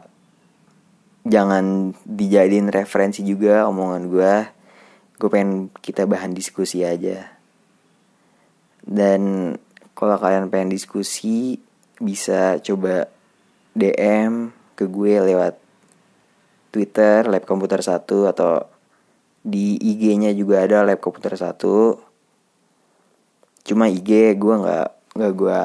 jangan 1.23 1.93
dijadiin 2.03 2.73
referensi 2.73 3.21
juga 3.21 3.69
omongan 3.69 4.03
gue 4.09 4.33
gue 5.21 5.29
pengen 5.29 5.71
kita 5.79 6.03
bahan 6.03 6.35
diskusi 6.35 6.83
aja. 6.83 7.31
Dan 8.83 9.55
kalau 9.95 10.19
kalian 10.19 10.51
pengen 10.51 10.73
diskusi 10.73 11.61
bisa 12.01 12.59
coba 12.59 13.07
DM 13.71 14.51
ke 14.75 14.89
gue 14.89 15.13
lewat 15.23 15.55
Twitter 16.73 17.29
lab 17.29 17.45
komputer 17.45 17.79
satu 17.85 18.27
atau 18.27 18.72
di 19.43 19.75
IG-nya 19.75 20.31
juga 20.31 20.63
ada 20.63 20.87
lab 20.87 21.03
komputer 21.03 21.35
satu. 21.35 21.99
Cuma 23.67 23.91
IG 23.91 24.39
gue 24.39 24.55
nggak 24.55 24.87
nggak 25.19 25.33
gue 25.35 25.61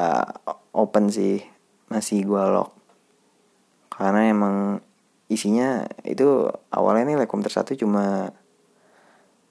open 0.75 1.07
sih. 1.07 1.39
Masih 1.87 2.27
gue 2.27 2.43
lock. 2.43 2.75
Karena 3.95 4.27
emang 4.27 4.83
isinya 5.31 5.87
itu 6.03 6.51
awalnya 6.75 7.15
nih 7.15 7.17
lab 7.23 7.31
komputer 7.31 7.55
satu 7.55 7.71
cuma 7.79 8.35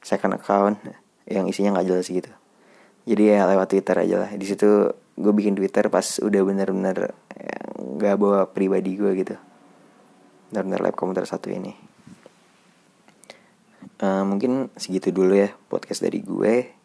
second 0.04 0.36
account 0.36 0.76
yang 1.34 1.48
isinya 1.48 1.80
nggak 1.80 1.88
jelas 1.88 2.08
gitu. 2.12 2.30
Jadi 3.08 3.32
ya 3.32 3.48
lewat 3.48 3.72
Twitter 3.72 3.96
aja 3.96 4.16
lah. 4.28 4.30
Di 4.36 4.44
situ 4.44 4.92
gue 4.92 5.32
bikin 5.32 5.56
Twitter 5.56 5.88
pas 5.88 6.04
udah 6.20 6.40
bener-bener 6.44 7.16
nggak 7.80 8.14
ya, 8.14 8.20
bawa 8.20 8.44
pribadi 8.52 8.92
gue 8.92 9.10
gitu. 9.16 9.36
Bener-bener 10.52 10.84
lab 10.84 10.94
komputer 11.00 11.24
satu 11.24 11.48
ini 11.48 11.87
uh, 14.02 14.24
mungkin 14.26 14.72
segitu 14.74 15.14
dulu 15.14 15.34
ya 15.38 15.54
podcast 15.70 16.02
dari 16.02 16.20
gue 16.22 16.78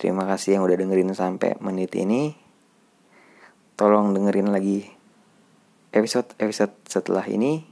Terima 0.00 0.24
kasih 0.24 0.56
yang 0.56 0.64
udah 0.64 0.80
dengerin 0.80 1.12
sampai 1.12 1.60
menit 1.60 1.92
ini. 1.92 2.32
Tolong 3.76 4.16
dengerin 4.16 4.48
lagi 4.48 4.88
episode-episode 5.92 6.72
setelah 6.88 7.20
ini. 7.28 7.68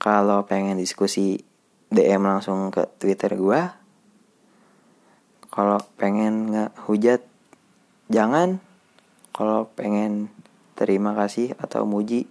Kalau 0.00 0.48
pengen 0.48 0.80
diskusi 0.80 1.44
DM 1.92 2.24
langsung 2.24 2.72
ke 2.72 2.88
Twitter 2.96 3.36
gue. 3.36 3.60
Kalau 5.52 5.84
pengen 6.00 6.48
nggak 6.48 6.80
hujat, 6.88 7.20
jangan. 8.08 8.64
Kalau 9.36 9.68
pengen 9.76 10.32
terima 10.80 11.12
kasih 11.12 11.52
atau 11.60 11.84
muji, 11.84 12.24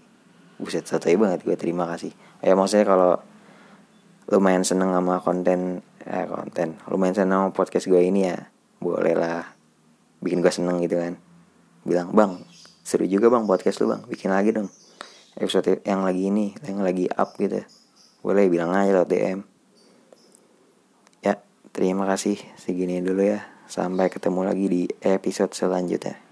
buset 0.57 0.89
satu 0.89 1.05
banget 1.21 1.45
gue 1.45 1.53
terima 1.53 1.85
kasih. 1.85 2.17
Ya 2.41 2.57
maksudnya 2.57 2.89
kalau 2.89 3.21
lumayan 4.29 4.61
seneng 4.61 4.93
sama 4.93 5.19
konten 5.25 5.81
eh, 6.05 6.25
konten. 6.29 6.77
Lumayan 6.85 7.17
seneng 7.17 7.49
sama 7.49 7.51
podcast 7.51 7.89
gue 7.89 8.01
ini 8.01 8.29
ya. 8.29 8.37
Boleh 8.79 9.17
lah 9.17 9.43
bikin 10.21 10.45
gue 10.45 10.53
seneng 10.53 10.79
gitu 10.85 11.01
kan. 11.01 11.17
Bilang 11.83 12.13
bang 12.13 12.37
seru 12.85 13.09
juga 13.09 13.33
bang 13.33 13.49
podcast 13.49 13.81
lu 13.81 13.89
bang. 13.89 14.01
Bikin 14.05 14.29
lagi 14.29 14.53
dong 14.53 14.69
episode 15.39 15.81
yang 15.87 16.05
lagi 16.05 16.29
ini 16.29 16.53
yang 16.61 16.85
lagi 16.85 17.09
up 17.09 17.33
gitu. 17.41 17.65
Boleh 18.21 18.45
bilang 18.51 18.75
aja 18.77 18.93
lo 18.93 19.03
DM 19.09 19.41
ya 21.25 21.41
terima 21.73 22.05
kasih. 22.05 22.37
Segini 22.55 23.01
dulu 23.01 23.25
ya. 23.25 23.41
Sampai 23.69 24.09
ketemu 24.09 24.49
lagi 24.49 24.65
di 24.65 24.83
episode 25.05 25.53
selanjutnya 25.53 26.28